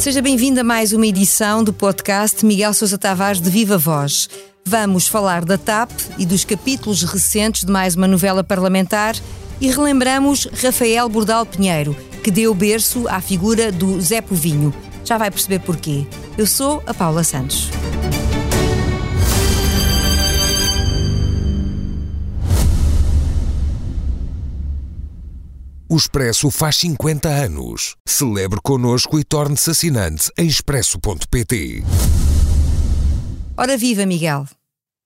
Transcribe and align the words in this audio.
Seja 0.00 0.20
bem-vindo 0.20 0.60
a 0.60 0.64
mais 0.64 0.92
uma 0.92 1.06
edição 1.06 1.64
do 1.64 1.72
podcast 1.72 2.44
Miguel 2.44 2.74
Sousa 2.74 2.98
Tavares 2.98 3.40
de 3.40 3.48
Viva 3.48 3.78
Voz. 3.78 4.28
Vamos 4.64 5.08
falar 5.08 5.44
da 5.44 5.56
TAP 5.56 5.90
e 6.18 6.26
dos 6.26 6.44
capítulos 6.44 7.02
recentes 7.02 7.64
de 7.64 7.72
mais 7.72 7.96
uma 7.96 8.06
novela 8.06 8.44
parlamentar 8.44 9.16
e 9.60 9.70
relembramos 9.70 10.46
Rafael 10.62 11.08
Bordal 11.08 11.46
Pinheiro, 11.46 11.96
que 12.22 12.30
deu 12.30 12.54
berço 12.54 13.08
à 13.08 13.20
figura 13.20 13.72
do 13.72 14.00
Zé 14.00 14.20
Povinho. 14.20 14.74
Já 15.04 15.16
vai 15.16 15.30
perceber 15.30 15.60
porquê. 15.60 16.06
Eu 16.36 16.46
sou 16.46 16.82
a 16.86 16.92
Paula 16.92 17.24
Santos. 17.24 17.70
O 25.86 25.96
Expresso 25.96 26.50
faz 26.50 26.76
50 26.76 27.28
anos. 27.28 27.94
Celebre 28.08 28.58
connosco 28.62 29.18
e 29.18 29.24
torne-se 29.24 29.70
assinante 29.70 30.30
em 30.38 30.46
expresso.pt. 30.46 31.84
Ora 33.54 33.76
viva, 33.76 34.06
Miguel. 34.06 34.46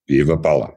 Viva, 0.09 0.39
Paula. 0.39 0.77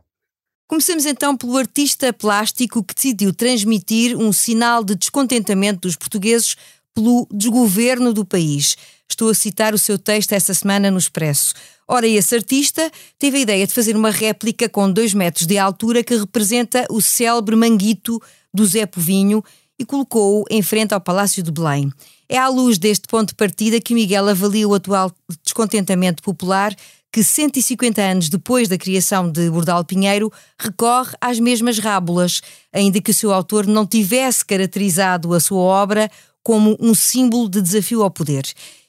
Começamos 0.68 1.06
então 1.06 1.38
pelo 1.38 1.56
artista 1.56 2.12
plástico 2.12 2.84
que 2.84 2.96
decidiu 2.96 3.32
transmitir 3.32 4.18
um 4.18 4.34
sinal 4.34 4.84
de 4.84 4.96
descontentamento 4.96 5.82
dos 5.82 5.96
portugueses 5.96 6.56
pelo 6.96 7.28
desgoverno 7.32 8.12
do 8.12 8.26
país. 8.26 8.76
Estou 9.08 9.30
a 9.30 9.36
citar 9.36 9.76
o 9.76 9.78
seu 9.78 10.00
texto 10.00 10.32
essa 10.32 10.54
semana 10.56 10.90
no 10.90 10.98
Expresso. 10.98 11.54
Ora, 11.88 12.08
esse 12.08 12.34
artista 12.34 12.90
teve 13.20 13.38
a 13.38 13.42
ideia 13.42 13.68
de 13.68 13.74
fazer 13.74 13.96
uma 13.96 14.10
réplica 14.10 14.68
com 14.68 14.92
dois 14.92 15.14
metros 15.14 15.46
de 15.46 15.60
altura 15.60 16.04
que 16.04 16.16
representa 16.16 16.88
o 16.90 17.02
célebre 17.02 17.56
manguito 17.56 18.20
do 18.54 18.66
Zé 18.66 18.86
Povinho 18.86 19.44
e 19.82 19.86
colocou-o 19.86 20.46
em 20.50 20.62
frente 20.62 20.94
ao 20.94 21.02
Palácio 21.02 21.42
de 21.42 21.52
Belém. 21.52 21.92
É 22.30 22.38
à 22.38 22.48
luz 22.48 22.78
deste 22.78 23.08
ponto 23.08 23.30
de 23.30 23.36
partida 23.36 23.82
que 23.82 23.96
Miguel 23.96 24.30
avalia 24.30 24.68
o 24.68 24.76
atual 24.76 25.12
descontentamento 25.44 26.22
popular 26.22 26.76
que 27.12 27.24
150 27.24 28.02
anos 28.02 28.30
depois 28.30 28.70
da 28.70 28.78
criação 28.78 29.30
de 29.30 29.50
Bordal 29.50 29.84
Pinheiro 29.84 30.32
recorre 30.58 31.14
às 31.20 31.40
mesmas 31.40 31.78
rábulas, 31.78 32.42
ainda 32.72 33.02
que 33.02 33.12
o 33.12 33.14
seu 33.14 33.34
autor 33.34 33.68
não 33.68 33.86
tivesse 33.86 34.46
caracterizado 34.46 35.34
a 35.34 35.40
sua 35.40 35.60
obra 35.60 36.10
como 36.44 36.78
um 36.80 36.94
símbolo 36.94 37.50
de 37.50 37.62
desafio 37.62 38.04
ao 38.04 38.12
poder. 38.12 38.44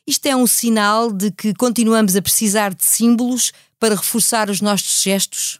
Isto 0.07 0.27
é 0.27 0.37
um 0.37 0.47
sinal 0.47 1.11
de 1.11 1.33
que 1.33 1.55
continuamos 1.55 2.15
a 2.15 2.23
precisar 2.23 2.75
de 2.75 2.85
símbolos 2.85 3.51
para 3.81 3.95
reforçar 3.97 4.51
os 4.51 4.61
nossos 4.61 5.03
gestos? 5.03 5.59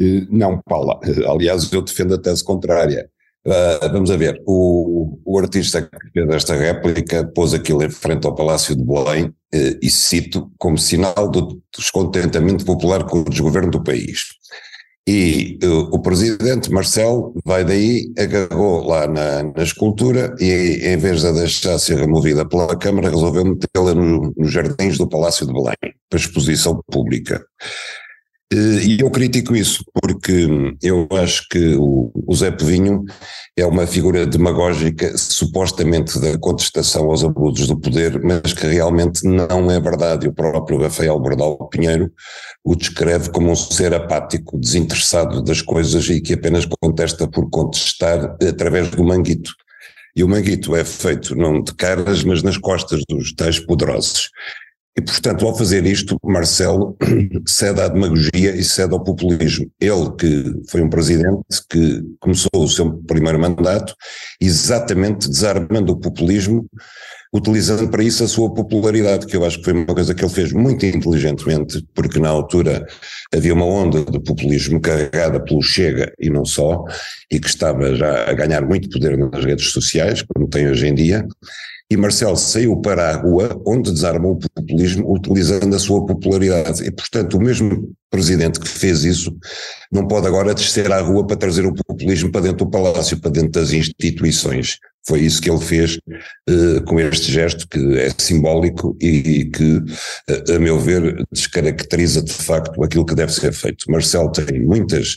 Eh, 0.00 0.26
não, 0.28 0.60
Paula. 0.62 0.98
Aliás, 1.28 1.70
eu 1.72 1.82
defendo 1.82 2.14
a 2.14 2.18
tese 2.18 2.42
contrária. 2.42 3.10
Uh, 3.46 3.92
vamos 3.92 4.10
a 4.10 4.16
ver, 4.16 4.42
o, 4.44 5.20
o 5.24 5.38
artista 5.38 5.80
que 5.80 6.10
fez 6.12 6.28
esta 6.30 6.56
réplica 6.56 7.24
pôs 7.24 7.54
aquilo 7.54 7.84
em 7.84 7.90
frente 7.90 8.26
ao 8.26 8.34
Palácio 8.34 8.74
de 8.74 8.82
Belém 8.82 9.26
uh, 9.26 9.78
e 9.80 9.88
cito 9.88 10.50
como 10.58 10.76
sinal 10.76 11.30
do 11.30 11.62
descontentamento 11.76 12.64
popular 12.64 13.04
com 13.04 13.20
o 13.20 13.24
desgoverno 13.24 13.70
do 13.70 13.84
país. 13.84 14.24
E 15.08 15.60
uh, 15.62 15.94
o 15.94 16.02
presidente 16.02 16.72
Marcelo 16.72 17.32
vai 17.44 17.64
daí, 17.64 18.12
agarrou 18.18 18.84
lá 18.84 19.06
na, 19.06 19.44
na, 19.44 19.62
escultura 19.62 20.34
e 20.40 20.80
em 20.82 20.96
vez 20.96 21.22
de 21.22 21.32
deixar 21.32 21.78
ser 21.78 21.98
removida 21.98 22.44
pela 22.44 22.76
Câmara 22.76 23.10
resolveu 23.10 23.44
metê-la 23.44 23.94
no, 23.94 24.34
nos 24.36 24.50
jardins 24.50 24.98
do 24.98 25.08
Palácio 25.08 25.46
de 25.46 25.52
Belém, 25.52 25.76
para 26.10 26.18
exposição 26.18 26.82
pública. 26.90 27.40
Eh, 28.52 28.56
e 28.84 29.00
eu 29.00 29.10
critico 29.10 29.56
isso, 29.56 29.84
porque 30.00 30.46
eu 30.80 31.08
acho 31.10 31.48
que 31.48 31.74
o, 31.76 32.12
Zé 32.34 32.52
Povinho 32.52 33.04
é 33.56 33.66
uma 33.66 33.86
figura 33.86 34.24
demagógica, 34.24 35.18
supostamente 35.18 36.20
da 36.20 36.38
contestação 36.38 37.06
aos 37.10 37.24
abusos 37.24 37.66
do 37.66 37.78
poder, 37.78 38.22
mas 38.22 38.52
que 38.52 38.66
realmente 38.66 39.26
não 39.26 39.68
é 39.70 39.80
verdade. 39.80 40.28
O 40.28 40.32
próprio 40.32 40.80
Rafael 40.80 41.18
Bordal 41.18 41.68
Pinheiro 41.68 42.12
o 42.64 42.76
descreve 42.76 43.30
como 43.30 43.50
um 43.50 43.56
ser 43.56 43.92
apático, 43.92 44.58
desinteressado 44.58 45.42
das 45.42 45.60
coisas 45.60 46.08
e 46.08 46.20
que 46.20 46.34
apenas 46.34 46.66
contesta 46.80 47.26
por 47.26 47.50
contestar 47.50 48.36
através 48.48 48.90
do 48.90 49.02
manguito. 49.02 49.52
E 50.14 50.22
o 50.22 50.28
manguito 50.28 50.74
é 50.74 50.84
feito 50.84 51.34
não 51.34 51.62
de 51.62 51.74
caras, 51.74 52.22
mas 52.24 52.42
nas 52.42 52.56
costas 52.56 53.02
dos 53.08 53.34
tais 53.34 53.58
poderosos. 53.58 54.30
E, 54.98 55.02
portanto, 55.02 55.46
ao 55.46 55.54
fazer 55.54 55.84
isto, 55.84 56.16
Marcelo 56.24 56.96
cede 57.46 57.82
à 57.82 57.88
demagogia 57.88 58.56
e 58.56 58.64
cede 58.64 58.94
ao 58.94 59.04
populismo. 59.04 59.70
Ele, 59.78 60.10
que 60.18 60.70
foi 60.70 60.80
um 60.80 60.88
presidente 60.88 61.44
que 61.70 62.02
começou 62.18 62.50
o 62.54 62.68
seu 62.68 62.92
primeiro 63.02 63.38
mandato 63.38 63.94
exatamente 64.40 65.28
desarmando 65.28 65.92
o 65.92 66.00
populismo, 66.00 66.66
utilizando 67.30 67.90
para 67.90 68.02
isso 68.02 68.24
a 68.24 68.28
sua 68.28 68.52
popularidade, 68.54 69.26
que 69.26 69.36
eu 69.36 69.44
acho 69.44 69.58
que 69.58 69.64
foi 69.64 69.74
uma 69.74 69.86
coisa 69.86 70.14
que 70.14 70.24
ele 70.24 70.32
fez 70.32 70.52
muito 70.52 70.86
inteligentemente, 70.86 71.86
porque 71.94 72.18
na 72.18 72.30
altura 72.30 72.86
havia 73.34 73.52
uma 73.52 73.66
onda 73.66 74.02
de 74.02 74.18
populismo 74.20 74.80
carregada 74.80 75.38
pelo 75.44 75.60
Chega 75.60 76.10
e 76.18 76.30
não 76.30 76.46
só, 76.46 76.82
e 77.30 77.38
que 77.38 77.48
estava 77.48 77.94
já 77.94 78.30
a 78.30 78.32
ganhar 78.32 78.62
muito 78.62 78.88
poder 78.88 79.18
nas 79.18 79.44
redes 79.44 79.72
sociais, 79.72 80.22
como 80.22 80.48
tem 80.48 80.68
hoje 80.68 80.86
em 80.86 80.94
dia, 80.94 81.26
e 81.88 81.96
Marcelo 81.96 82.36
saiu 82.36 82.80
para 82.80 83.10
a 83.10 83.16
rua, 83.16 83.60
onde 83.64 83.92
desarmou 83.92 84.32
o 84.32 84.38
populismo, 84.38 85.12
utilizando 85.12 85.74
a 85.74 85.78
sua 85.78 86.04
popularidade. 86.04 86.84
E, 86.84 86.90
portanto, 86.90 87.34
o 87.34 87.40
mesmo 87.40 87.92
presidente 88.10 88.58
que 88.58 88.68
fez 88.68 89.04
isso 89.04 89.36
não 89.92 90.08
pode 90.08 90.26
agora 90.26 90.54
descer 90.54 90.90
à 90.90 91.00
rua 91.00 91.24
para 91.24 91.36
trazer 91.36 91.64
o 91.64 91.74
populismo 91.74 92.32
para 92.32 92.40
dentro 92.40 92.64
do 92.64 92.70
palácio, 92.70 93.20
para 93.20 93.30
dentro 93.30 93.52
das 93.52 93.72
instituições. 93.72 94.78
Foi 95.06 95.20
isso 95.20 95.40
que 95.40 95.48
ele 95.48 95.60
fez 95.60 95.96
uh, 96.50 96.82
com 96.86 96.98
este 96.98 97.30
gesto, 97.30 97.68
que 97.68 97.78
é 97.96 98.10
simbólico 98.18 98.96
e, 99.00 99.06
e 99.06 99.44
que, 99.50 99.76
uh, 99.76 100.56
a 100.56 100.58
meu 100.58 100.80
ver, 100.80 101.24
descaracteriza 101.30 102.20
de 102.20 102.32
facto 102.32 102.82
aquilo 102.82 103.06
que 103.06 103.14
deve 103.14 103.32
ser 103.32 103.52
feito. 103.52 103.88
Marcelo 103.88 104.32
tem 104.32 104.60
muitas 104.60 105.16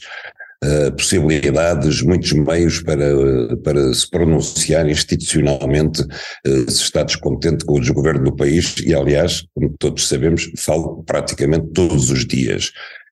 uh, 0.63 0.91
possibilidades, 0.95 2.01
muitos 2.01 2.31
meios 2.33 2.81
para, 2.81 3.55
para 3.63 3.93
se 3.93 4.09
pronunciar 4.09 4.87
institucionalmente 4.87 6.01
uh, 6.01 6.71
se 6.71 6.83
está 6.83 7.03
descontente 7.03 7.65
com 7.65 7.75
o 7.75 7.79
desgoverno 7.79 8.25
do 8.25 8.35
país 8.35 8.75
e, 8.83 8.93
aliás, 8.93 9.45
como 9.53 9.75
todos 9.77 10.07
sabemos, 10.07 10.49
falo 10.57 11.03
praticamente 11.03 11.67
todos 11.73 12.09
os 12.09 12.25
dias. 12.25 12.71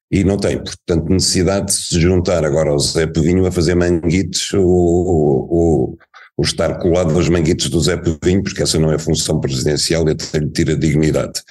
E 0.09 0.23
não 0.23 0.37
tem, 0.37 0.57
portanto, 0.57 1.09
necessidade 1.09 1.67
de 1.67 1.73
se 1.73 1.99
juntar 1.99 2.45
agora 2.45 2.69
ao 2.69 2.79
Zé 2.79 3.05
Pedinho 3.05 3.45
a 3.45 3.51
fazer 3.51 3.75
manguites 3.75 4.53
ou, 4.53 4.65
ou, 4.65 5.97
ou, 6.37 6.43
estar 6.45 6.79
colado 6.79 7.13
aos 7.13 7.27
manguites 7.27 7.69
do 7.69 7.81
Zé 7.81 7.97
Pedinho, 7.97 8.41
porque 8.41 8.63
essa 8.63 8.79
não 8.79 8.91
é 8.91 8.97
função 8.97 9.41
presidencial 9.41 10.07
e 10.07 10.11
até 10.11 10.39
lhe 10.39 10.49
tira 10.49 10.77
dignidade. 10.77 11.41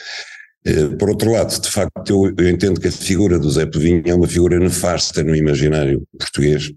Eh, 0.66 0.96
por 0.98 1.08
outro 1.10 1.30
lado, 1.30 1.60
de 1.60 1.70
facto, 1.70 2.10
eu, 2.10 2.34
eu, 2.36 2.50
entendo 2.50 2.80
que 2.80 2.88
a 2.88 2.92
figura 2.92 3.38
do 3.38 3.48
Zé 3.48 3.64
Povinho 3.66 4.02
é 4.04 4.14
uma 4.14 4.26
figura 4.26 4.58
nefasta 4.58 5.22
no 5.22 5.34
imaginário 5.34 6.02
português, 6.18 6.72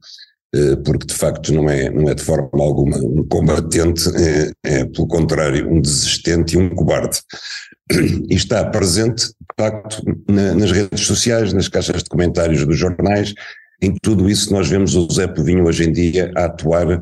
eh, 0.54 0.76
porque 0.86 1.08
de 1.08 1.14
facto 1.16 1.52
não 1.52 1.68
é, 1.68 1.90
não 1.90 2.08
é 2.08 2.14
de 2.14 2.22
forma 2.22 2.50
alguma 2.54 2.98
um 2.98 3.28
combatente, 3.28 4.08
é, 4.16 4.52
é 4.64 4.86
pelo 4.86 5.08
contrário 5.08 5.68
um 5.68 5.82
desistente 5.82 6.56
e 6.56 6.60
um 6.60 6.70
cobarde. 6.70 7.20
E 8.30 8.36
está 8.36 8.64
presente, 8.66 9.26
de 9.26 9.56
facto, 9.58 10.04
na, 10.30 10.54
nas 10.54 10.72
redes 10.72 11.02
sociais, 11.08 11.52
nas 11.54 11.68
caixas 11.68 12.04
de 12.04 12.10
comentários 12.10 12.64
dos 12.64 12.78
jornais, 12.78 13.34
em 13.82 13.96
tudo 14.04 14.30
isso 14.30 14.54
nós 14.54 14.70
vemos 14.70 14.96
o 14.96 15.12
Zé 15.12 15.26
Povinho 15.26 15.66
hoje 15.66 15.86
em 15.86 15.92
dia 15.92 16.32
a 16.36 16.46
atuar 16.46 17.02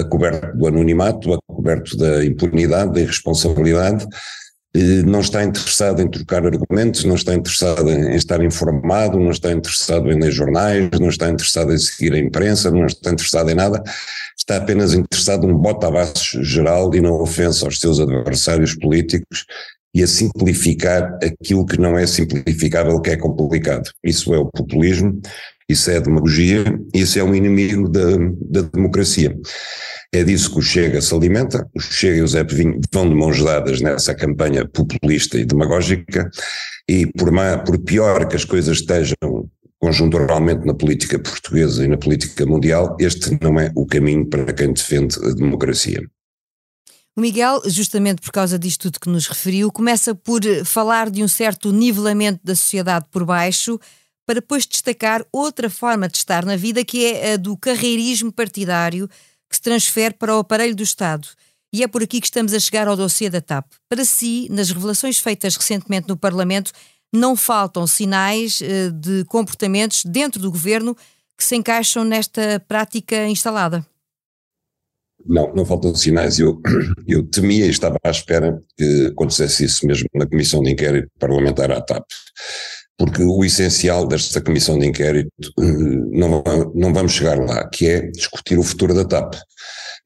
a 0.00 0.04
coberto 0.04 0.56
do 0.56 0.66
anonimato, 0.66 1.34
a 1.34 1.38
coberto 1.46 1.94
da 1.98 2.24
impunidade, 2.24 2.94
da 2.94 3.00
irresponsabilidade, 3.00 4.06
não 5.04 5.20
está 5.20 5.44
interessado 5.44 6.00
em 6.00 6.08
trocar 6.08 6.44
argumentos, 6.46 7.04
não 7.04 7.14
está 7.14 7.34
interessado 7.34 7.90
em 7.90 8.14
estar 8.14 8.42
informado, 8.42 9.18
não 9.18 9.30
está 9.30 9.52
interessado 9.52 10.10
em 10.10 10.20
ler 10.20 10.30
jornais, 10.30 10.88
não 11.00 11.08
está 11.08 11.28
interessado 11.28 11.72
em 11.72 11.78
seguir 11.78 12.12
a 12.14 12.18
imprensa, 12.18 12.70
não 12.70 12.86
está 12.86 13.10
interessado 13.10 13.50
em 13.50 13.54
nada, 13.54 13.82
está 14.38 14.56
apenas 14.56 14.94
interessado 14.94 15.46
num 15.46 15.58
bota-abaixo 15.58 16.42
geral 16.42 16.94
e 16.94 17.00
na 17.00 17.12
ofensa 17.12 17.64
aos 17.64 17.80
seus 17.80 18.00
adversários 18.00 18.74
políticos 18.74 19.44
e 19.94 20.02
a 20.02 20.06
simplificar 20.06 21.18
aquilo 21.22 21.66
que 21.66 21.80
não 21.80 21.98
é 21.98 22.06
simplificável, 22.06 23.00
que 23.00 23.10
é 23.10 23.16
complicado. 23.16 23.90
Isso 24.04 24.34
é 24.34 24.38
o 24.38 24.46
populismo, 24.46 25.20
isso 25.68 25.90
é 25.90 26.00
demagogia, 26.00 26.64
isso 26.94 27.18
é 27.18 27.22
um 27.22 27.34
inimigo 27.34 27.88
da, 27.88 28.16
da 28.50 28.62
democracia. 28.62 29.36
É 30.12 30.24
disso 30.24 30.52
que 30.52 30.58
o 30.58 30.62
Chega 30.62 31.00
se 31.02 31.14
alimenta, 31.14 31.68
o 31.74 31.80
Chega 31.80 32.16
e 32.16 32.22
o 32.22 32.28
Zé 32.28 32.42
Povinho 32.42 32.80
vão 32.92 33.08
de 33.08 33.14
mãos 33.14 33.42
dadas 33.42 33.80
nessa 33.80 34.14
campanha 34.14 34.66
populista 34.66 35.38
e 35.38 35.44
demagógica, 35.44 36.30
e 36.88 37.06
por, 37.06 37.30
má, 37.30 37.58
por 37.58 37.78
pior 37.78 38.26
que 38.26 38.36
as 38.36 38.44
coisas 38.44 38.78
estejam 38.78 39.16
conjunturalmente 39.78 40.66
na 40.66 40.74
política 40.74 41.18
portuguesa 41.18 41.84
e 41.84 41.88
na 41.88 41.98
política 41.98 42.46
mundial, 42.46 42.96
este 42.98 43.38
não 43.40 43.60
é 43.60 43.70
o 43.76 43.86
caminho 43.86 44.26
para 44.26 44.52
quem 44.52 44.72
defende 44.72 45.16
a 45.22 45.34
democracia. 45.34 46.02
O 47.14 47.20
Miguel, 47.20 47.62
justamente 47.66 48.22
por 48.22 48.32
causa 48.32 48.58
disto 48.58 48.82
tudo 48.82 49.00
que 49.00 49.10
nos 49.10 49.26
referiu, 49.26 49.70
começa 49.70 50.14
por 50.14 50.40
falar 50.64 51.10
de 51.10 51.22
um 51.22 51.28
certo 51.28 51.72
nivelamento 51.72 52.40
da 52.42 52.54
sociedade 52.54 53.06
por 53.10 53.24
baixo 53.24 53.78
para 54.28 54.40
depois 54.40 54.66
destacar 54.66 55.24
outra 55.32 55.70
forma 55.70 56.06
de 56.06 56.18
estar 56.18 56.44
na 56.44 56.54
vida, 56.54 56.84
que 56.84 57.06
é 57.06 57.32
a 57.32 57.36
do 57.38 57.56
carreirismo 57.56 58.30
partidário, 58.30 59.08
que 59.48 59.56
se 59.56 59.62
transfere 59.62 60.12
para 60.12 60.36
o 60.36 60.40
aparelho 60.40 60.76
do 60.76 60.82
Estado. 60.82 61.26
E 61.72 61.82
é 61.82 61.88
por 61.88 62.02
aqui 62.02 62.20
que 62.20 62.26
estamos 62.26 62.52
a 62.52 62.60
chegar 62.60 62.86
ao 62.86 62.94
dossiê 62.94 63.30
da 63.30 63.40
TAP. 63.40 63.64
Para 63.88 64.04
si, 64.04 64.46
nas 64.50 64.70
revelações 64.70 65.18
feitas 65.18 65.56
recentemente 65.56 66.10
no 66.10 66.16
Parlamento, 66.16 66.72
não 67.10 67.34
faltam 67.34 67.86
sinais 67.86 68.60
uh, 68.60 68.92
de 68.92 69.24
comportamentos 69.24 70.04
dentro 70.04 70.42
do 70.42 70.52
governo 70.52 70.94
que 71.34 71.42
se 71.42 71.56
encaixam 71.56 72.04
nesta 72.04 72.62
prática 72.68 73.26
instalada. 73.28 73.82
Não, 75.24 75.54
não 75.54 75.64
faltam 75.64 75.94
sinais. 75.94 76.38
Eu, 76.38 76.60
eu 77.08 77.26
temia 77.26 77.64
e 77.64 77.70
estava 77.70 77.96
à 78.04 78.10
espera 78.10 78.62
que 78.76 79.06
acontecesse 79.06 79.64
isso 79.64 79.86
mesmo 79.86 80.06
na 80.14 80.26
Comissão 80.26 80.62
de 80.62 80.70
Inquérito 80.70 81.08
Parlamentar 81.18 81.70
à 81.72 81.80
TAP. 81.80 82.04
Porque 82.98 83.22
o 83.22 83.44
essencial 83.44 84.06
desta 84.06 84.40
Comissão 84.40 84.78
de 84.78 84.86
Inquérito 84.86 85.30
eh, 85.60 85.62
não, 85.62 86.42
não 86.74 86.92
vamos 86.92 87.12
chegar 87.12 87.38
lá, 87.38 87.68
que 87.68 87.86
é 87.86 88.00
discutir 88.10 88.58
o 88.58 88.62
futuro 88.62 88.92
da 88.92 89.04
TAP. 89.04 89.34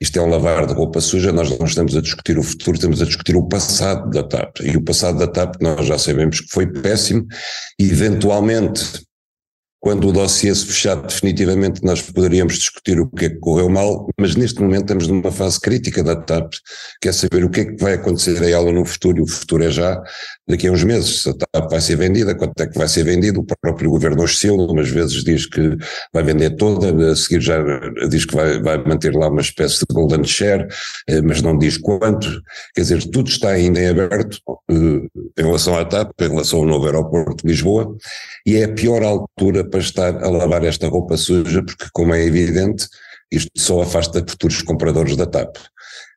Isto 0.01 0.19
é 0.19 0.23
um 0.23 0.29
lavar 0.29 0.67
de 0.67 0.75
roupa 0.75 1.01
suja, 1.01 1.33
nós 1.33 1.57
não 1.57 1.67
estamos 1.67 1.97
a 1.97 2.01
discutir 2.01 2.37
o 2.37 2.43
futuro, 2.43 2.77
estamos 2.77 3.01
a 3.01 3.05
discutir 3.05 3.37
o 3.37 3.47
passado 3.47 4.11
da 4.11 4.23
TAP. 4.23 4.61
E 4.61 4.77
o 4.77 4.83
passado 4.83 5.19
da 5.19 5.27
TAP 5.27 5.57
nós 5.61 5.87
já 5.87 5.97
sabemos 5.97 6.41
que 6.41 6.51
foi 6.51 6.67
péssimo, 6.67 7.25
e 7.79 7.89
eventualmente 7.89 9.03
quando 9.83 10.09
o 10.09 10.13
dossiê 10.13 10.55
se 10.55 10.65
fechar 10.65 10.95
definitivamente, 10.95 11.83
nós 11.83 12.01
poderíamos 12.01 12.55
discutir 12.55 13.01
o 13.01 13.11
que 13.11 13.25
é 13.25 13.31
que 13.31 13.41
correu 13.41 13.69
mal, 13.69 14.07
mas 14.19 14.37
neste 14.37 14.63
momento 14.63 14.83
estamos 14.83 15.09
numa 15.09 15.33
fase 15.33 15.61
crítica 15.61 16.05
da 16.05 16.15
TAP, 16.15 16.53
que 17.01 17.09
é 17.09 17.13
saber 17.13 17.45
o 17.45 17.51
que 17.51 17.61
é 17.63 17.65
que 17.65 17.83
vai 17.83 17.95
acontecer 17.95 18.41
a 18.41 18.49
ela 18.49 18.71
no 18.71 18.85
futuro, 18.85 19.19
e 19.19 19.23
o 19.23 19.27
futuro 19.27 19.65
é 19.65 19.73
já 19.73 20.01
daqui 20.49 20.69
a 20.69 20.73
uns 20.73 20.85
meses. 20.85 21.23
Se 21.23 21.31
a 21.31 21.33
TAP 21.35 21.69
vai 21.69 21.81
ser 21.81 21.97
vendida, 21.97 22.33
quanto 22.33 22.61
é 22.61 22.69
que 22.69 22.79
vai 22.79 22.87
ser 22.87 23.03
vendido? 23.03 23.41
O 23.41 23.57
próprio 23.61 23.91
governo 23.91 24.23
oscila, 24.23 24.71
umas 24.71 24.89
vezes 24.89 25.25
diz 25.25 25.47
que 25.47 25.77
vai 26.15 26.23
vender 26.23 26.51
toda, 26.51 27.11
a 27.11 27.17
seguir 27.17 27.41
já 27.41 27.59
diz 28.09 28.25
que 28.25 28.37
vai, 28.37 28.63
vai 28.63 28.79
manter 28.85 29.13
lá 29.17 29.29
uma 29.29 29.41
espécie 29.41 29.81
de 29.81 29.93
golden 29.93 30.23
share, 30.23 30.65
eh, 31.09 31.21
mas 31.23 31.43
não 31.43 31.59
diz 31.59 31.77
quanto. 31.77 32.29
Quer 32.73 32.83
dizer, 32.83 33.03
tudo 33.11 33.29
está 33.29 33.49
ainda 33.49 33.81
em 33.81 33.89
aberto 33.89 34.39
eh, 34.71 34.75
em 34.75 35.45
relação 35.45 35.77
à 35.77 35.85
TAP, 35.85 36.13
em 36.21 36.29
relação 36.29 36.61
ao 36.61 36.67
novo 36.67 36.87
aeroporto 36.87 37.45
de 37.45 37.51
Lisboa, 37.51 37.97
e 38.47 38.55
é 38.55 38.65
a 38.65 38.73
pior 38.73 39.03
altura 39.03 39.72
para 39.73 39.81
estar 39.81 40.23
a 40.23 40.29
lavar 40.29 40.63
esta 40.65 40.87
roupa 40.87 41.17
suja, 41.17 41.65
porque, 41.65 41.87
como 41.93 42.15
é 42.15 42.25
evidente, 42.25 42.87
isto 43.33 43.51
só 43.57 43.81
afasta 43.83 44.25
futuros 44.29 44.61
compradores 44.63 45.17
da 45.17 45.27
TAP. 45.27 45.57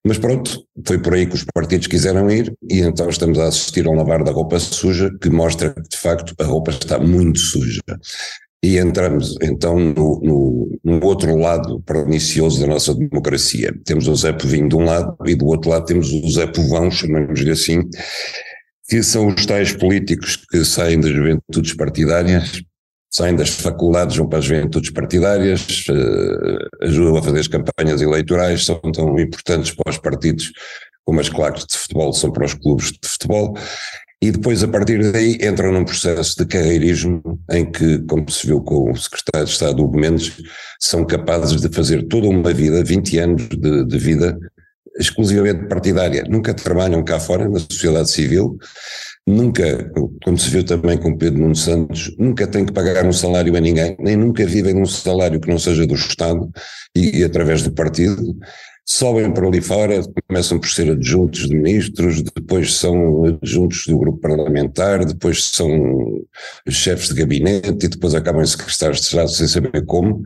Mas 0.06 0.20
pronto, 0.20 0.64
foi 0.86 1.00
por 1.00 1.16
aí 1.16 1.26
que 1.26 1.34
os 1.34 1.46
partidos 1.52 1.88
quiseram 1.88 2.30
ir 2.30 2.54
e 2.70 2.82
então 2.82 3.10
estamos 3.10 3.40
a 3.40 3.48
assistir 3.48 3.88
a 3.88 3.90
um 3.90 3.96
lavar 3.96 4.24
da 4.24 4.32
roupa 4.32 4.60
suja 4.60 5.10
que 5.20 5.30
mostra 5.30 5.74
que 5.74 5.90
de 5.90 5.98
facto 5.98 6.36
a 6.40 6.44
roupa 6.44 6.70
está 6.70 7.00
muito 7.00 7.40
suja. 7.40 7.82
E 8.62 8.78
entramos 8.78 9.36
então 9.42 9.80
no, 9.80 10.22
no, 10.22 10.80
no 10.84 11.06
outro 11.06 11.36
lado 11.36 11.82
pernicioso 11.82 12.60
da 12.60 12.68
nossa 12.68 12.94
democracia. 12.94 13.74
Temos 13.84 14.08
o 14.08 14.16
Zé 14.16 14.34
Povinho 14.34 14.70
de 14.70 14.76
um 14.76 14.86
lado 14.86 15.16
e 15.26 15.34
do 15.36 15.48
outro 15.48 15.72
lado 15.72 15.86
temos 15.86 16.12
o 16.12 16.30
Zé 16.30 16.48
Povão, 16.48 16.92
chamamos-lhe 16.92 17.52
assim, 17.52 17.82
que 18.88 19.02
são 19.02 19.28
os 19.28 19.46
tais 19.46 19.72
políticos 19.72 20.36
que 20.36 20.64
saem 20.64 21.00
das 21.00 21.12
juventudes 21.12 21.74
partidárias 21.76 22.62
saem 23.16 23.36
das 23.36 23.50
faculdades, 23.50 24.18
vão 24.18 24.28
para 24.28 24.40
as 24.40 24.46
juventudes 24.46 24.90
partidárias, 24.90 25.86
uh, 25.90 26.86
ajudam 26.86 27.18
a 27.18 27.24
fazer 27.24 27.40
as 27.40 27.48
campanhas 27.48 28.02
eleitorais, 28.02 28.66
são 28.66 28.80
tão 28.92 29.18
importantes 29.18 29.72
para 29.72 29.90
os 29.90 29.98
partidos 29.98 30.52
como 31.06 31.22
as 31.22 31.30
claques 31.30 31.66
de 31.66 31.78
futebol 31.78 32.12
são 32.12 32.32
para 32.32 32.46
os 32.46 32.54
clubes 32.56 32.92
de 32.92 33.08
futebol, 33.08 33.56
e 34.22 34.32
depois 34.32 34.64
a 34.64 34.68
partir 34.68 35.12
daí 35.12 35.38
entram 35.42 35.72
num 35.72 35.86
processo 35.86 36.36
de 36.38 36.46
carreirismo 36.46 37.22
em 37.52 37.64
que, 37.70 38.00
como 38.00 38.30
se 38.30 38.48
viu 38.48 38.60
com 38.60 38.92
o 38.92 38.98
secretário 38.98 39.46
de 39.46 39.54
Estado 39.54 39.84
Hugo 39.84 39.98
Mendes, 39.98 40.34
são 40.80 41.06
capazes 41.06 41.62
de 41.62 41.70
fazer 41.70 42.08
toda 42.08 42.28
uma 42.28 42.52
vida, 42.52 42.84
20 42.84 43.20
anos 43.20 43.48
de, 43.50 43.86
de 43.86 43.98
vida, 44.00 44.38
exclusivamente 44.98 45.68
partidária. 45.68 46.24
Nunca 46.28 46.54
trabalham 46.54 47.04
cá 47.04 47.20
fora 47.20 47.48
na 47.48 47.60
sociedade 47.60 48.10
civil, 48.10 48.58
nunca, 49.28 49.92
como 50.24 50.38
se 50.38 50.50
viu 50.50 50.64
também 50.64 50.98
com 50.98 51.18
Pedro 51.18 51.42
Nuno 51.42 51.56
Santos, 51.56 52.16
nunca 52.18 52.46
têm 52.46 52.66
que 52.66 52.74
pagar 52.74 53.06
um 53.06 53.14
salário 53.14 53.56
a 53.56 53.60
ninguém, 53.60 53.96
nem 54.00 54.16
nunca 54.16 54.46
vivem 54.46 54.74
num 54.74 54.86
salário 54.86 55.40
que 55.40 55.50
não 55.50 55.58
seja 55.58 55.88
do 55.88 55.96
Estado 55.96 56.50
e, 56.96 57.20
e 57.20 57.24
através 57.24 57.64
do 57.64 57.72
partido. 57.72 58.36
Sobem 58.88 59.34
para 59.34 59.48
ali 59.48 59.62
fora, 59.62 60.00
começam 60.28 60.60
por 60.60 60.70
ser 60.70 60.92
adjuntos 60.92 61.50
de 61.50 61.56
ministros, 61.56 62.22
depois 62.22 62.76
são 62.76 63.26
adjuntos 63.26 63.88
do 63.88 63.98
grupo 63.98 64.20
parlamentar, 64.20 65.04
depois 65.04 65.44
são 65.44 66.22
chefes 66.70 67.08
de 67.08 67.16
gabinete 67.16 67.88
e 67.88 67.90
depois 67.90 68.14
acabam 68.14 68.46
secretários 68.46 69.00
de 69.00 69.08
Estado 69.08 69.30
sem 69.32 69.48
saber 69.48 69.84
como. 69.86 70.24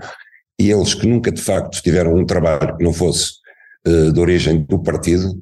E 0.60 0.69
eles 0.69 0.94
que 0.94 1.07
nunca 1.07 1.31
de 1.31 1.42
facto 1.42 1.81
tiveram 1.81 2.13
um 2.13 2.25
trabalho 2.25 2.75
que 2.75 2.84
não 2.84 2.92
fosse 2.92 3.36
uh, 3.88 4.12
de 4.12 4.19
origem 4.19 4.66
do 4.66 4.78
partido, 4.78 5.42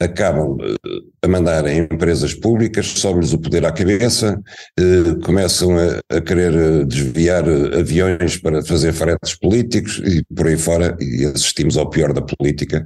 acabam 0.00 0.56
eh, 0.60 0.74
a 1.22 1.28
mandar 1.28 1.66
em 1.66 1.80
empresas 1.80 2.34
públicas, 2.34 2.86
sobe-lhes 2.86 3.32
o 3.32 3.38
poder 3.38 3.64
à 3.64 3.72
cabeça, 3.72 4.40
eh, 4.78 5.14
começam 5.24 5.76
a, 5.76 6.16
a, 6.16 6.20
querer 6.20 6.54
eh, 6.54 6.84
desviar 6.84 7.44
aviões 7.48 8.36
para 8.36 8.64
fazer 8.64 8.92
fretes 8.92 9.38
políticos 9.38 9.98
e 10.04 10.24
por 10.34 10.46
aí 10.46 10.56
fora, 10.56 10.96
e 11.00 11.24
assistimos 11.26 11.76
ao 11.76 11.88
pior 11.88 12.12
da 12.12 12.22
política, 12.22 12.84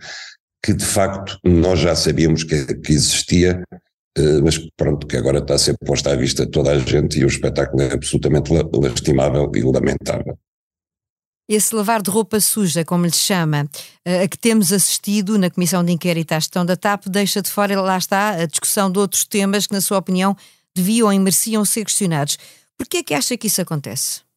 que 0.64 0.72
de 0.74 0.84
facto 0.84 1.38
nós 1.44 1.78
já 1.80 1.94
sabíamos 1.94 2.44
que, 2.44 2.74
que 2.76 2.92
existia, 2.92 3.62
mas 4.42 4.58
pronto, 4.76 5.06
que 5.06 5.16
agora 5.16 5.38
está 5.38 5.54
a 5.54 5.58
ser 5.58 5.76
posta 5.86 6.10
à 6.10 6.16
vista 6.16 6.44
toda 6.44 6.72
a 6.72 6.78
gente 6.78 7.20
e 7.20 7.24
o 7.24 7.28
espetáculo 7.28 7.82
é 7.82 7.92
absolutamente 7.92 8.50
lastimável 8.52 9.48
e 9.54 9.62
lamentável 9.62 10.36
esse 11.48 11.74
lavar 11.74 12.02
de 12.02 12.10
roupa 12.10 12.40
suja, 12.40 12.84
como 12.84 13.06
lhe 13.06 13.12
chama, 13.12 13.68
eh, 14.04 14.22
a 14.22 14.28
que 14.28 14.36
temos 14.36 14.72
assistido 14.72 15.38
na 15.38 15.48
Comissão 15.48 15.82
de 15.82 15.92
Inquérito 15.92 16.32
à 16.32 16.38
Gestão 16.38 16.64
da 16.64 16.76
TAP, 16.76 17.06
deixa 17.08 17.40
de 17.40 17.50
fora, 17.50 17.80
lá 17.80 17.96
está, 17.96 18.30
a 18.30 18.46
discussão 18.46 18.90
de 18.90 18.98
outros 18.98 19.24
temas 19.24 19.66
que, 19.66 19.72
na 19.72 19.80
sua 19.80 19.98
opinião, 19.98 20.36
deviam 20.74 21.12
e 21.12 21.18
mereciam 21.18 21.64
ser 21.64 21.84
questionados. 21.84 22.38
Por 22.76 22.86
que 22.86 22.98
é 22.98 23.02
que 23.02 23.14
acha 23.14 23.36
que 23.36 23.46
isso 23.46 23.62
acontece? 23.62 24.27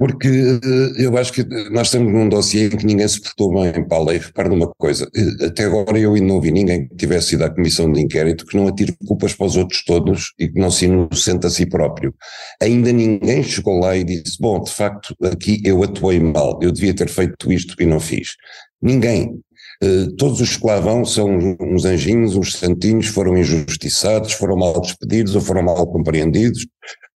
Porque 0.00 0.28
eh, 0.28 1.04
eu 1.04 1.14
acho 1.18 1.30
que 1.30 1.44
nós 1.70 1.88
estamos 1.88 2.10
num 2.10 2.26
dossiê 2.26 2.68
em 2.68 2.70
que 2.70 2.86
ninguém 2.86 3.06
se 3.06 3.20
portou 3.20 3.52
bem, 3.52 3.86
Paulo, 3.86 4.10
e 4.10 4.16
repare 4.16 4.48
numa 4.48 4.72
coisa, 4.78 5.06
eh, 5.14 5.44
até 5.44 5.64
agora 5.64 5.98
eu 5.98 6.14
ainda 6.14 6.26
não 6.26 6.40
vi 6.40 6.50
ninguém 6.50 6.88
que 6.88 6.96
tivesse 6.96 7.34
ido 7.34 7.44
à 7.44 7.50
comissão 7.50 7.92
de 7.92 8.00
inquérito 8.00 8.46
que 8.46 8.56
não 8.56 8.66
atire 8.66 8.96
culpas 9.06 9.34
para 9.34 9.44
os 9.44 9.58
outros 9.58 9.84
todos 9.84 10.32
e 10.38 10.48
que 10.48 10.58
não 10.58 10.70
se 10.70 10.86
inocente 10.86 11.46
a 11.46 11.50
si 11.50 11.66
próprio. 11.66 12.14
Ainda 12.62 12.90
ninguém 12.90 13.42
chegou 13.42 13.78
lá 13.78 13.94
e 13.94 14.02
disse, 14.02 14.38
bom, 14.40 14.62
de 14.62 14.72
facto, 14.72 15.14
aqui 15.22 15.60
eu 15.66 15.82
atuei 15.82 16.18
mal, 16.18 16.58
eu 16.62 16.72
devia 16.72 16.94
ter 16.94 17.10
feito 17.10 17.52
isto 17.52 17.74
e 17.78 17.84
não 17.84 18.00
fiz. 18.00 18.36
Ninguém. 18.80 19.38
Uh, 19.82 20.14
todos 20.16 20.40
os 20.40 20.56
que 20.56 20.66
lá 20.66 20.78
vão 20.78 21.06
são 21.06 21.56
uns 21.58 21.84
anjinhos, 21.86 22.36
uns 22.36 22.54
santinhos, 22.54 23.06
foram 23.06 23.36
injustiçados, 23.36 24.32
foram 24.32 24.56
mal 24.56 24.78
despedidos 24.80 25.34
ou 25.34 25.40
foram 25.40 25.62
mal 25.62 25.86
compreendidos, 25.86 26.66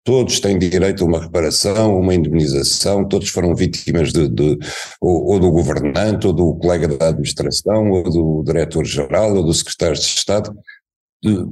todos 0.04 0.38
têm 0.38 0.58
direito 0.58 1.02
a 1.02 1.06
uma 1.06 1.20
reparação, 1.20 1.98
uma 1.98 2.14
indemnização, 2.14 3.08
todos 3.08 3.30
foram 3.30 3.54
vítimas 3.54 4.12
de, 4.12 4.28
de 4.28 4.58
ou, 5.00 5.32
ou, 5.32 5.40
do 5.40 5.50
governante, 5.50 6.26
ou 6.26 6.32
do 6.32 6.54
colega 6.56 6.86
da 6.86 7.08
administração, 7.08 7.90
ou 7.90 8.02
do 8.04 8.42
diretor-geral, 8.44 9.34
ou 9.34 9.42
do 9.42 9.54
secretário 9.54 9.96
de 9.96 10.02
Estado, 10.02 10.54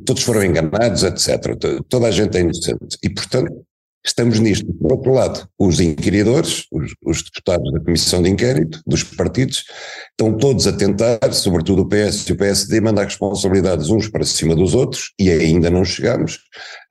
todos 0.05 0.23
foram 0.23 0.45
enganados, 0.45 1.03
etc. 1.03 1.57
Toda 1.89 2.09
a 2.09 2.11
gente 2.11 2.37
é 2.37 2.41
inocente. 2.41 2.99
E, 3.03 3.09
portanto, 3.09 3.65
Estamos 4.05 4.41
nisto. 4.41 4.67
Por 4.75 4.93
outro 4.93 5.13
lado, 5.13 5.49
os 5.57 5.79
inquiridores, 5.79 6.67
os, 6.73 6.93
os, 7.07 7.23
deputados 7.23 7.73
da 7.73 7.79
Comissão 7.79 8.21
de 8.21 8.31
Inquérito, 8.31 8.81
dos 8.85 9.05
partidos, 9.05 9.65
estão 10.11 10.37
todos 10.37 10.67
a 10.67 10.73
tentar, 10.73 11.21
sobretudo 11.33 11.83
o 11.83 11.89
PS 11.89 12.29
e 12.29 12.33
o 12.33 12.37
PSD, 12.37 12.81
mandar 12.81 13.05
responsabilidades 13.05 13.91
uns 13.91 14.09
para 14.09 14.25
cima 14.25 14.57
dos 14.57 14.75
outros 14.75 15.13
e 15.21 15.31
ainda 15.31 15.71
não 15.71 15.85
chegamos 15.85 16.41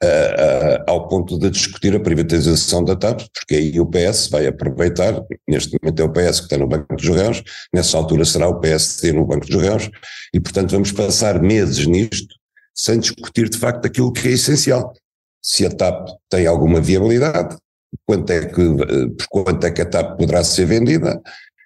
uh, 0.01 0.07
uh, 0.07 0.83
ao 0.87 1.09
ponto 1.09 1.37
de 1.37 1.49
discutir 1.49 1.93
a 1.93 1.99
privatização 1.99 2.81
da 2.81 2.95
TAP, 2.95 3.21
porque 3.33 3.55
aí 3.55 3.77
o 3.77 3.85
PS 3.85 4.29
vai 4.29 4.47
aproveitar, 4.47 5.21
neste 5.45 5.77
momento 5.81 6.01
é 6.01 6.05
o 6.05 6.13
PS 6.13 6.39
que 6.39 6.45
está 6.45 6.57
no 6.57 6.67
Banco 6.67 6.95
dos 6.95 7.09
Réus, 7.09 7.43
nessa 7.73 7.97
altura 7.97 8.23
será 8.23 8.47
o 8.47 8.61
PSD 8.61 9.11
no 9.11 9.25
Banco 9.25 9.45
dos 9.47 9.61
Réus, 9.61 9.89
e 10.33 10.39
portanto 10.39 10.71
vamos 10.71 10.93
passar 10.93 11.41
meses 11.41 11.85
nisto 11.85 12.35
sem 12.73 12.99
discutir 12.99 13.49
de 13.49 13.57
facto 13.57 13.85
aquilo 13.85 14.13
que 14.13 14.29
é 14.29 14.31
essencial 14.31 14.93
se 15.41 15.65
a 15.65 15.69
TAP 15.69 16.09
tem 16.29 16.47
alguma 16.47 16.79
viabilidade, 16.79 17.57
quanto 18.05 18.31
é 18.31 18.45
que, 18.45 18.75
por 19.17 19.27
quanto 19.29 19.65
é 19.65 19.71
que 19.71 19.81
a 19.81 19.85
TAP 19.85 20.17
poderá 20.17 20.43
ser 20.43 20.65
vendida, 20.65 21.21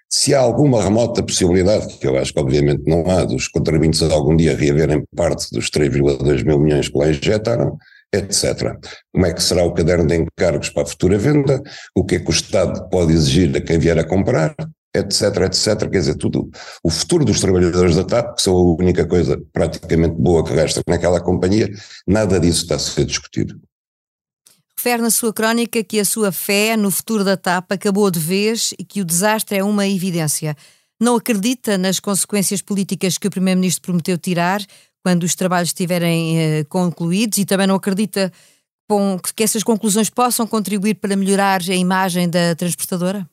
se 0.09 0.33
há 0.33 0.39
alguma 0.39 0.81
remota 0.81 1.23
possibilidade, 1.23 1.97
que 1.97 2.07
eu 2.07 2.17
acho 2.17 2.33
que 2.33 2.39
obviamente 2.39 2.83
não 2.87 3.09
há, 3.09 3.25
dos 3.25 3.47
contribuintes 3.47 4.01
algum 4.01 4.35
dia 4.35 4.55
reaverem 4.55 5.03
parte 5.15 5.51
dos 5.51 5.69
3,2 5.69 6.45
mil 6.45 6.59
milhões 6.59 6.87
que 6.87 6.97
lá 6.97 7.09
injetaram, 7.09 7.77
etc. 8.13 8.77
Como 9.11 9.25
é 9.25 9.33
que 9.33 9.43
será 9.43 9.63
o 9.63 9.73
caderno 9.73 10.07
de 10.07 10.15
encargos 10.15 10.69
para 10.69 10.83
a 10.83 10.85
futura 10.85 11.17
venda, 11.17 11.61
o 11.95 12.05
que 12.05 12.15
é 12.15 12.19
que 12.19 12.29
o 12.29 12.31
Estado 12.31 12.87
pode 12.89 13.13
exigir 13.13 13.55
a 13.57 13.61
quem 13.61 13.77
vier 13.77 13.99
a 13.99 14.03
comprar, 14.03 14.55
etc, 14.95 15.21
etc, 15.43 15.89
quer 15.89 15.99
dizer, 15.99 16.15
tudo. 16.15 16.49
O 16.83 16.89
futuro 16.89 17.25
dos 17.25 17.39
trabalhadores 17.39 17.95
da 17.95 18.03
TAP, 18.03 18.35
que 18.35 18.41
são 18.41 18.53
a 18.55 18.75
única 18.75 19.05
coisa 19.05 19.41
praticamente 19.53 20.15
boa 20.15 20.43
que 20.43 20.53
resta 20.53 20.81
naquela 20.87 21.21
companhia, 21.21 21.69
nada 22.07 22.39
disso 22.39 22.63
está 22.63 22.75
a 22.75 22.79
ser 22.79 23.05
discutido 23.05 23.59
refere 24.85 25.01
na 25.01 25.09
sua 25.09 25.33
crónica 25.33 25.83
que 25.83 25.99
a 25.99 26.05
sua 26.05 26.31
fé 26.31 26.77
no 26.77 26.91
futuro 26.91 27.23
da 27.23 27.35
TAP 27.35 27.71
acabou 27.71 28.11
de 28.11 28.19
vez 28.19 28.71
e 28.77 28.83
que 28.85 29.01
o 29.01 29.05
desastre 29.05 29.57
é 29.57 29.63
uma 29.63 29.87
evidência. 29.87 30.55
Não 31.01 31.15
acredita 31.15 31.75
nas 31.75 31.99
consequências 31.99 32.61
políticas 32.61 33.17
que 33.17 33.27
o 33.27 33.31
Primeiro-Ministro 33.31 33.81
prometeu 33.81 34.15
tirar 34.15 34.61
quando 35.03 35.23
os 35.23 35.33
trabalhos 35.33 35.69
estiverem 35.69 36.39
eh, 36.39 36.63
concluídos 36.65 37.39
e 37.39 37.45
também 37.45 37.65
não 37.65 37.75
acredita 37.75 38.31
que 39.35 39.43
essas 39.43 39.63
conclusões 39.63 40.11
possam 40.11 40.45
contribuir 40.45 40.95
para 40.95 41.15
melhorar 41.15 41.61
a 41.67 41.75
imagem 41.75 42.29
da 42.29 42.53
transportadora? 42.53 43.27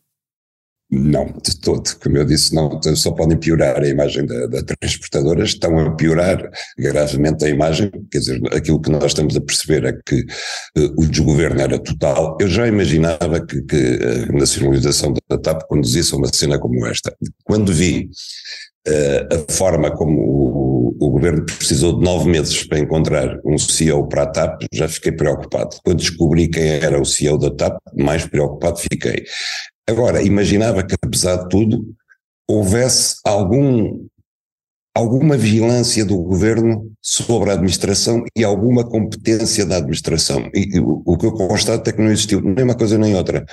Não, 0.95 1.25
de 1.43 1.59
todo. 1.59 1.89
Como 2.03 2.19
eu 2.19 2.25
disse, 2.27 2.55
não, 2.55 2.79
só 2.95 3.13
podem 3.13 3.39
piorar 3.39 3.83
a 3.83 3.89
imagem 3.89 4.27
da, 4.27 4.47
da, 4.47 4.63
transportadora, 4.63 5.43
estão 5.43 5.79
a 5.79 5.91
piorar 5.93 6.51
gravemente 6.77 7.47
a 7.47 7.49
imagem, 7.49 7.91
quer 8.11 8.19
dizer, 8.19 8.43
aquilo 8.55 8.79
que 8.79 8.91
nós 8.91 9.05
estamos 9.05 9.35
a 9.35 9.41
perceber 9.41 9.87
é 9.87 9.93
que 10.05 10.21
uh, 10.77 10.93
o 10.99 11.07
desgoverno 11.07 11.63
era 11.63 11.79
total. 11.79 12.37
Eu 12.39 12.47
já 12.47 12.69
imaginava 12.69 13.41
que, 13.41 13.63
que 13.63 13.99
a 14.29 14.33
nacionalização 14.37 15.15
da 15.31 15.39
TAP 15.39 15.63
conduzisse 15.67 16.13
a 16.13 16.19
uma 16.19 16.29
cena 16.31 16.59
como 16.59 16.87
esta. 16.87 17.11
Quando 17.43 17.73
vi 17.73 18.11
uh, 18.87 19.35
a 19.35 19.53
forma 19.53 19.91
como 19.93 20.21
o, 20.21 20.97
o, 21.01 21.11
governo 21.11 21.47
precisou 21.47 21.99
de 21.99 22.05
nove 22.05 22.29
meses 22.29 22.65
para 22.65 22.79
encontrar 22.79 23.41
um 23.47 23.57
CEO 23.57 24.07
para 24.09 24.25
a 24.25 24.27
TAP, 24.27 24.65
já 24.71 24.87
fiquei 24.89 25.13
preocupado. 25.13 25.75
Quando 25.83 26.01
descobri 26.01 26.49
quem 26.49 26.69
era 26.69 27.01
o 27.01 27.07
CEO 27.07 27.39
da 27.39 27.51
TAP, 27.51 27.79
mais 27.97 28.27
preocupado 28.27 28.77
fiquei. 28.77 29.25
Agora, 29.89 30.23
imaginava 30.23 30.83
que, 30.85 30.95
apesar 31.03 31.37
de 31.37 31.49
tudo, 31.49 31.95
houvesse 32.49 33.17
algum, 33.25 34.07
alguma 34.95 35.37
vigilância 35.37 36.05
do 36.05 36.19
governo 36.19 36.93
sobre 37.01 37.51
a 37.51 37.55
administração 37.55 38.25
e 38.37 38.45
alguma 38.45 38.85
competência 38.85 39.67
da 39.67 39.79
administração. 39.79 40.49
E, 40.55 40.79
o, 40.79 41.03
o 41.05 41.19
que 41.19 41.27
eu 41.27 41.33
constato 41.33 41.89
é 41.91 41.93
que 41.93 42.01
não 42.01 42.11
existiu 42.11 42.41
nem 42.41 42.65
uma 42.65 42.77
coisa 42.77 42.97
nem 42.97 43.15
outra. 43.17 43.45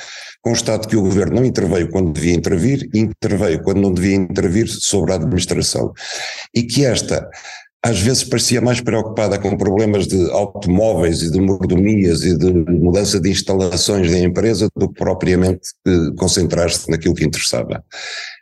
Constato 0.42 0.88
que 0.88 0.96
o 0.96 1.02
governo 1.02 1.38
não 1.38 1.46
interveio 1.46 1.90
quando 1.90 2.14
devia 2.14 2.36
intervir 2.36 2.88
e 2.94 3.00
interveio 3.00 3.64
quando 3.64 3.82
não 3.82 3.94
devia 3.94 4.16
intervir 4.16 4.68
sobre 4.68 5.14
a 5.14 5.16
administração. 5.16 5.92
E 6.54 6.64
que 6.64 6.86
esta 6.86 7.28
às 7.84 8.00
vezes 8.02 8.26
parecia 8.26 8.60
mais 8.60 8.82
preocupada 8.82 9.40
com 9.40 9.56
problemas 9.56 10.06
de 10.06 10.30
automóveis 10.32 11.22
e 11.22 11.32
de 11.32 11.40
mordomias 11.40 12.24
e 12.24 12.38
de 12.38 12.52
mudança 12.52 13.20
de 13.20 13.30
instalações 13.30 14.12
da 14.12 14.20
empresa 14.20 14.68
do 14.76 14.90
que 14.90 15.00
propriamente 15.00 15.70
concentrar-se 16.18 16.90
naquilo 16.92 17.16
que 17.16 17.24
interessava. 17.24 17.84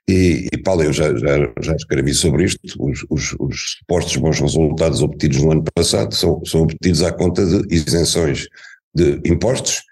E, 0.10 0.48
e 0.52 0.58
Paulo, 0.58 0.84
eu 0.84 0.94
já, 0.94 1.16
já, 1.16 1.54
já 1.62 1.76
escrevi 1.76 2.14
sobre 2.14 2.46
isto, 2.46 2.60
os, 2.80 3.06
os, 3.10 3.36
os 3.40 3.78
supostos 3.78 4.16
bons 4.16 4.40
resultados 4.40 5.04
obtidos 5.04 5.42
no 5.42 5.52
ano 5.52 5.64
passado 5.76 6.16
são, 6.16 6.44
são 6.44 6.62
obtidos 6.62 7.04
à 7.04 7.12
conta 7.12 7.46
de 7.46 7.76
isenções 7.76 8.48
de 8.96 9.22
impostos, 9.26 9.84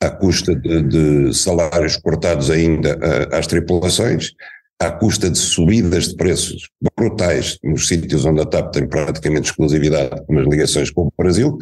à 0.00 0.10
custa 0.10 0.54
de, 0.54 0.82
de 0.82 1.34
salários 1.34 1.96
cortados 1.96 2.50
ainda 2.50 2.98
eh, 3.02 3.36
às 3.36 3.46
tripulações, 3.46 4.32
à 4.80 4.90
custa 4.90 5.30
de 5.30 5.38
subidas 5.38 6.08
de 6.08 6.16
preços 6.16 6.68
brutais 6.96 7.58
nos 7.62 7.86
sítios 7.86 8.24
onde 8.24 8.40
a 8.40 8.44
TAP 8.44 8.72
tem 8.72 8.88
praticamente 8.88 9.50
exclusividade 9.50 10.24
com 10.26 10.38
as 10.38 10.46
ligações 10.46 10.90
com 10.90 11.02
o 11.02 11.12
Brasil 11.16 11.56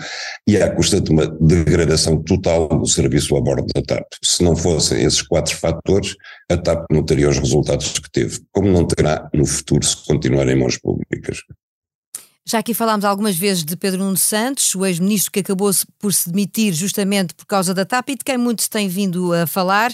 e 0.46 0.56
à 0.56 0.74
custa 0.74 1.00
de 1.00 1.10
uma 1.10 1.26
degradação 1.40 2.22
total 2.22 2.68
do 2.68 2.86
serviço 2.86 3.36
a 3.36 3.40
bordo 3.40 3.66
da 3.74 3.82
TAP. 3.82 4.06
Se 4.22 4.42
não 4.42 4.56
fossem 4.56 5.04
esses 5.04 5.22
quatro 5.22 5.56
fatores, 5.56 6.16
a 6.50 6.56
TAP 6.56 6.86
não 6.90 7.04
teria 7.04 7.28
os 7.28 7.38
resultados 7.38 7.98
que 7.98 8.10
teve, 8.10 8.40
como 8.50 8.68
não 8.68 8.86
terá 8.86 9.28
no 9.34 9.46
futuro 9.46 9.84
se 9.84 9.96
continuar 10.06 10.48
em 10.48 10.58
mãos 10.58 10.78
públicas. 10.78 11.38
Já 12.44 12.58
aqui 12.58 12.74
falámos 12.74 13.04
algumas 13.04 13.36
vezes 13.36 13.64
de 13.64 13.76
Pedro 13.76 14.00
Nuno 14.00 14.16
Santos, 14.16 14.74
o 14.74 14.84
ex-ministro 14.84 15.30
que 15.30 15.40
acabou 15.40 15.70
por 15.98 16.12
se 16.12 16.28
demitir 16.28 16.72
justamente 16.72 17.34
por 17.34 17.46
causa 17.46 17.72
da 17.72 17.84
TAP 17.84 18.10
e 18.10 18.16
de 18.16 18.24
quem 18.24 18.36
muito 18.36 18.62
se 18.62 18.70
tem 18.70 18.88
vindo 18.88 19.32
a 19.32 19.46
falar 19.46 19.92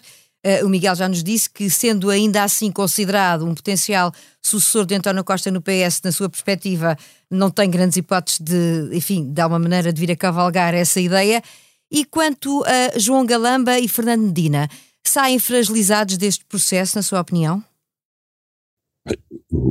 o 0.64 0.68
Miguel 0.68 0.94
já 0.94 1.08
nos 1.08 1.22
disse 1.22 1.50
que, 1.50 1.68
sendo 1.68 2.10
ainda 2.10 2.42
assim 2.42 2.70
considerado 2.70 3.44
um 3.44 3.54
potencial 3.54 4.12
sucessor 4.40 4.86
de 4.86 4.94
António 4.94 5.24
Costa 5.24 5.50
no 5.50 5.60
PS, 5.60 6.00
na 6.04 6.12
sua 6.12 6.28
perspectiva, 6.28 6.96
não 7.30 7.50
tem 7.50 7.68
grandes 7.70 7.96
hipóteses 7.96 8.40
de, 8.40 8.90
enfim, 8.92 9.32
de 9.32 9.40
alguma 9.40 9.58
maneira 9.58 9.92
de 9.92 10.00
vir 10.00 10.12
a 10.12 10.16
cavalgar 10.16 10.74
essa 10.74 11.00
ideia. 11.00 11.42
E 11.90 12.04
quanto 12.04 12.62
a 12.64 12.98
João 12.98 13.26
Galamba 13.26 13.78
e 13.78 13.88
Fernando 13.88 14.22
Medina, 14.22 14.68
saem 15.06 15.38
fragilizados 15.38 16.16
deste 16.16 16.44
processo, 16.44 16.96
na 16.96 17.02
sua 17.02 17.20
opinião? 17.20 17.62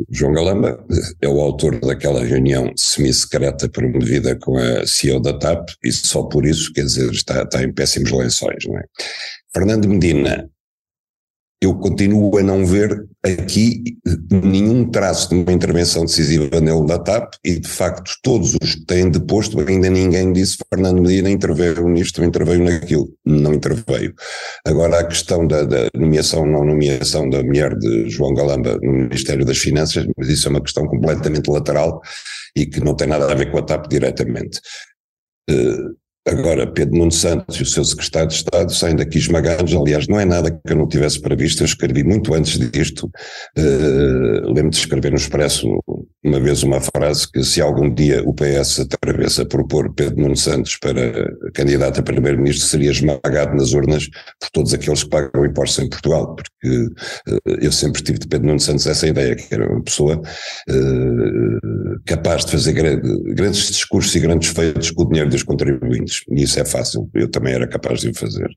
João 0.09 0.33
Galamba 0.33 0.83
é 1.21 1.27
o 1.27 1.39
autor 1.39 1.79
daquela 1.79 2.23
reunião 2.23 2.73
semi-secreta 2.75 3.69
promovida 3.69 4.35
com 4.35 4.57
a 4.57 4.85
CEO 4.87 5.19
da 5.19 5.37
TAP 5.37 5.69
e 5.83 5.91
só 5.91 6.23
por 6.23 6.45
isso, 6.45 6.73
quer 6.73 6.85
dizer, 6.85 7.11
está, 7.11 7.43
está 7.43 7.63
em 7.63 7.71
péssimos 7.71 8.11
lençóis, 8.11 8.65
não 8.65 8.77
é? 8.77 8.83
Fernando 9.53 9.87
Medina 9.87 10.49
eu 11.59 11.73
continuo 11.75 12.37
a 12.37 12.43
não 12.43 12.65
ver 12.65 13.07
aqui 13.23 13.83
nenhum 14.29 14.89
traço 14.89 15.29
de 15.29 15.35
uma 15.35 15.51
intervenção 15.51 16.05
decisiva 16.05 16.61
nele 16.61 16.85
da 16.85 16.99
TAP 16.99 17.33
e 17.43 17.59
de 17.59 17.67
facto 17.67 18.11
todos 18.21 18.55
os 18.61 18.75
que 18.75 18.85
têm 18.85 19.09
deposto 19.09 19.59
ainda 19.59 19.89
ninguém 19.89 20.31
disse 20.31 20.57
Fernando 20.71 21.01
Medina 21.01 21.29
interveio 21.31 21.87
nisto, 21.89 22.23
interveio 22.23 22.63
naquilo, 22.63 23.11
não 23.25 23.55
interveio. 23.55 24.13
Agora 24.65 24.99
a 24.99 25.07
questão 25.07 25.47
da, 25.47 25.63
da 25.63 25.87
nomeação 25.95 26.45
não 26.45 26.63
nomeação 26.63 27.27
da 27.27 27.41
mulher 27.43 27.75
de 27.75 28.07
João 28.07 28.35
Galamba 28.35 28.77
no 28.81 28.91
Ministério 28.91 29.43
das 29.43 29.57
Finanças, 29.57 30.05
mas 30.15 30.29
isso 30.29 30.47
é 30.47 30.51
uma 30.51 30.61
questão 30.61 30.85
completamente 30.85 31.49
lateral 31.49 32.01
e 32.55 32.67
que 32.67 32.79
não 32.79 32.95
tem 32.95 33.07
nada 33.07 33.31
a 33.31 33.35
ver 33.35 33.51
com 33.51 33.57
a 33.57 33.63
TAP 33.63 33.87
diretamente. 33.87 34.59
Uh, 35.49 35.95
Agora, 36.27 36.67
Pedro 36.67 36.97
Nuno 36.97 37.11
Santos 37.11 37.55
e 37.55 37.63
o 37.63 37.65
seu 37.65 37.85
secretário 37.85 38.27
de 38.27 38.35
Estado 38.35 38.73
saem 38.73 38.97
daqui 38.97 39.17
esmagados. 39.17 39.73
Aliás, 39.73 40.07
não 40.07 40.19
é 40.19 40.25
nada 40.25 40.51
que 40.51 40.73
eu 40.73 40.75
não 40.75 40.87
tivesse 40.87 41.21
previsto. 41.21 41.63
Eu 41.63 41.65
escrevi 41.65 42.03
muito 42.03 42.33
antes 42.33 42.59
disto. 42.69 43.09
Uh, 43.57 44.51
Lembro 44.51 44.71
de 44.71 44.77
escrever 44.77 45.11
no 45.11 45.17
Expresso 45.17 45.81
uma 46.23 46.39
vez 46.39 46.63
uma 46.63 46.81
frase 46.81 47.31
que 47.31 47.43
se 47.43 47.61
algum 47.61 47.93
dia 47.93 48.23
o 48.25 48.33
PS 48.33 48.79
atravessa 48.79 49.43
a 49.43 49.45
propor 49.45 49.93
Pedro 49.93 50.21
Nuno 50.21 50.35
Santos 50.35 50.75
para 50.77 51.01
candidato 51.53 51.99
a 51.99 52.03
primeiro-ministro, 52.03 52.67
seria 52.67 52.91
esmagado 52.91 53.55
nas 53.55 53.73
urnas 53.73 54.09
por 54.39 54.49
todos 54.51 54.73
aqueles 54.73 55.03
que 55.03 55.09
pagam 55.09 55.45
impostos 55.45 55.85
em 55.85 55.89
Portugal, 55.89 56.35
porque 56.35 56.77
uh, 56.77 57.39
eu 57.61 57.71
sempre 57.71 58.01
tive 58.01 58.19
de 58.19 58.27
Pedro 58.27 58.47
Nuno 58.47 58.59
Santos 58.59 58.87
essa 58.87 59.07
ideia, 59.07 59.35
que 59.35 59.53
era 59.53 59.71
uma 59.71 59.83
pessoa 59.83 60.17
uh, 60.17 62.01
capaz 62.05 62.45
de 62.45 62.51
fazer 62.51 62.73
grandes 62.73 63.67
discursos 63.67 64.13
e 64.15 64.19
grandes 64.19 64.49
feitos 64.49 64.91
com 64.91 65.03
o 65.03 65.07
dinheiro 65.07 65.29
dos 65.29 65.43
contribuintes 65.43 66.23
e 66.29 66.43
isso 66.43 66.59
é 66.59 66.65
fácil, 66.65 67.09
eu 67.13 67.29
também 67.29 67.53
era 67.53 67.67
capaz 67.67 68.01
de 68.01 68.09
o 68.09 68.13
fazer. 68.13 68.49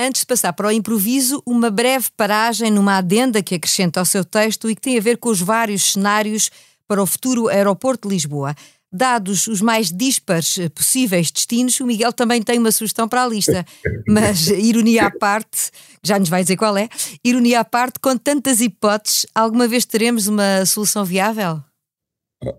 Antes 0.00 0.20
de 0.20 0.26
passar 0.28 0.52
para 0.52 0.68
o 0.68 0.70
improviso, 0.70 1.42
uma 1.44 1.70
breve 1.70 2.06
paragem 2.16 2.70
numa 2.70 2.98
adenda 2.98 3.42
que 3.42 3.56
acrescenta 3.56 3.98
ao 3.98 4.06
seu 4.06 4.24
texto 4.24 4.70
e 4.70 4.76
que 4.76 4.80
tem 4.80 4.96
a 4.96 5.00
ver 5.00 5.18
com 5.18 5.28
os 5.28 5.40
vários 5.40 5.92
cenários 5.92 6.50
para 6.88 7.02
o 7.02 7.06
futuro 7.06 7.48
aeroporto 7.48 8.08
de 8.08 8.14
Lisboa. 8.14 8.54
Dados 8.90 9.46
os 9.46 9.60
mais 9.60 9.92
dispares 9.92 10.58
possíveis 10.74 11.30
destinos, 11.30 11.78
o 11.78 11.86
Miguel 11.86 12.10
também 12.10 12.42
tem 12.42 12.58
uma 12.58 12.72
sugestão 12.72 13.06
para 13.06 13.22
a 13.22 13.28
lista. 13.28 13.64
Mas, 14.08 14.48
ironia 14.48 15.06
à 15.06 15.10
parte, 15.10 15.70
já 16.02 16.18
nos 16.18 16.30
vai 16.30 16.42
dizer 16.42 16.56
qual 16.56 16.76
é, 16.76 16.88
ironia 17.22 17.60
à 17.60 17.64
parte, 17.64 18.00
com 18.00 18.16
tantas 18.16 18.62
hipóteses, 18.62 19.26
alguma 19.34 19.68
vez 19.68 19.84
teremos 19.84 20.26
uma 20.26 20.64
solução 20.64 21.04
viável? 21.04 21.62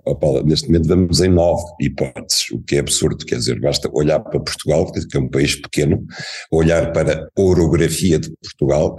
Oh, 0.06 0.14
Paula, 0.14 0.44
neste 0.44 0.68
momento 0.68 0.90
vamos 0.90 1.22
em 1.22 1.30
nove 1.30 1.64
hipóteses, 1.80 2.52
o 2.52 2.62
que 2.62 2.76
é 2.76 2.80
absurdo, 2.80 3.26
quer 3.26 3.38
dizer, 3.38 3.62
basta 3.62 3.90
olhar 3.94 4.20
para 4.20 4.40
Portugal, 4.40 4.92
que 4.92 5.18
é 5.18 5.20
um 5.20 5.30
país 5.30 5.56
pequeno, 5.56 6.06
olhar 6.52 6.92
para 6.92 7.24
a 7.24 7.42
orografia 7.42 8.20
de 8.20 8.30
Portugal, 8.44 8.98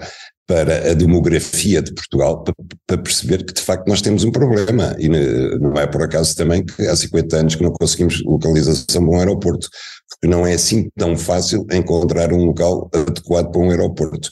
para 0.50 0.90
a 0.90 0.95
demografia 0.95 1.80
de 1.80 1.95
Portugal, 1.95 2.42
para, 2.85 2.99
perceber 2.99 3.45
que 3.45 3.52
de 3.52 3.61
facto 3.61 3.87
nós 3.87 4.02
temos 4.02 4.25
um 4.25 4.33
problema, 4.33 4.97
e 4.99 5.09
não 5.09 5.75
é 5.75 5.87
por 5.87 6.02
acaso 6.02 6.35
também 6.35 6.64
que 6.64 6.88
há 6.88 6.97
50 6.97 7.37
anos 7.37 7.54
que 7.54 7.62
não 7.62 7.71
conseguimos 7.71 8.21
localização 8.25 9.04
de 9.04 9.11
um 9.11 9.16
aeroporto, 9.16 9.69
porque 10.09 10.26
não 10.26 10.45
é 10.45 10.54
assim 10.54 10.90
tão 10.99 11.16
fácil 11.16 11.64
encontrar 11.71 12.33
um 12.33 12.47
local 12.47 12.90
adequado 12.92 13.52
para 13.52 13.61
um 13.61 13.71
aeroporto 13.71 14.28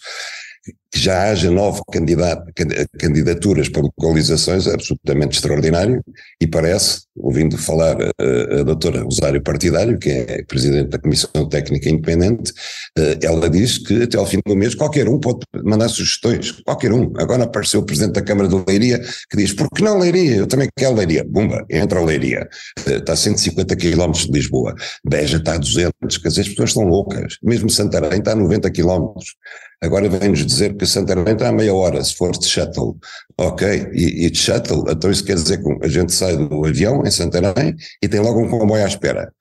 que 0.90 0.98
já 0.98 1.30
haja 1.30 1.50
nove 1.50 1.82
candidaturas 2.98 3.68
para 3.68 3.82
localizações 3.82 4.66
é 4.66 4.74
absolutamente 4.74 5.36
extraordinário 5.36 6.02
e 6.40 6.46
parece, 6.46 7.02
ouvindo 7.16 7.58
falar 7.58 7.96
a, 8.00 8.60
a 8.60 8.62
doutora 8.62 9.02
Rosário 9.02 9.42
Partidário, 9.42 9.98
que 9.98 10.08
é 10.08 10.42
presidente 10.44 10.88
da 10.88 10.98
Comissão 10.98 11.48
Técnica 11.48 11.90
Independente, 11.90 12.52
eh, 12.96 13.18
ela 13.22 13.50
diz 13.50 13.78
que 13.78 14.02
até 14.02 14.16
ao 14.16 14.26
fim 14.26 14.38
do 14.46 14.56
mês 14.56 14.74
qualquer 14.74 15.08
um 15.08 15.18
pode 15.18 15.40
mandar 15.64 15.88
sugestões, 15.88 16.52
qualquer 16.64 16.92
um. 16.92 17.12
Agora 17.18 17.44
apareceu 17.44 17.80
o 17.80 17.84
presidente 17.84 18.14
da 18.14 18.22
Câmara 18.22 18.48
de 18.48 18.64
Leiria 18.66 18.98
que 19.30 19.36
diz, 19.36 19.52
por 19.52 19.68
que 19.70 19.82
não 19.82 19.98
Leiria? 19.98 20.36
Eu 20.36 20.46
também 20.46 20.68
quero 20.76 20.94
Leiria. 20.94 21.24
Bumba, 21.24 21.64
entra 21.70 22.00
a 22.00 22.04
Leiria. 22.04 22.48
Eh, 22.86 22.96
está 22.96 23.12
a 23.12 23.16
150 23.16 23.76
km 23.76 24.12
de 24.12 24.32
Lisboa. 24.32 24.74
Beja 25.04 25.36
está 25.36 25.54
a 25.54 25.58
200, 25.58 26.18
quer 26.18 26.28
dizer, 26.28 26.40
as 26.42 26.48
pessoas 26.48 26.70
estão 26.70 26.84
loucas. 26.84 27.36
Mesmo 27.42 27.68
Santarém 27.68 28.18
está 28.18 28.32
a 28.32 28.36
90 28.36 28.70
km. 28.70 29.14
Agora 29.80 30.08
vem-nos 30.08 30.44
dizer 30.44 30.76
que 30.76 30.84
Santarém 30.86 31.34
está 31.34 31.48
a 31.48 31.52
meia 31.52 31.72
hora, 31.72 32.02
se 32.02 32.14
for 32.14 32.32
de 32.32 32.44
shuttle. 32.46 32.96
Ok, 33.38 33.90
e, 33.92 34.26
e 34.26 34.30
de 34.30 34.38
shuttle, 34.38 34.84
então 34.88 35.10
isso 35.10 35.24
quer 35.24 35.34
dizer 35.34 35.62
que 35.62 35.84
a 35.84 35.88
gente 35.88 36.12
sai 36.12 36.36
do 36.36 36.66
avião 36.66 37.02
em 37.06 37.10
Santarém 37.10 37.76
e 38.02 38.08
tem 38.08 38.20
logo 38.20 38.40
um 38.40 38.48
comboio 38.48 38.84
à 38.84 38.88
espera. 38.88 39.32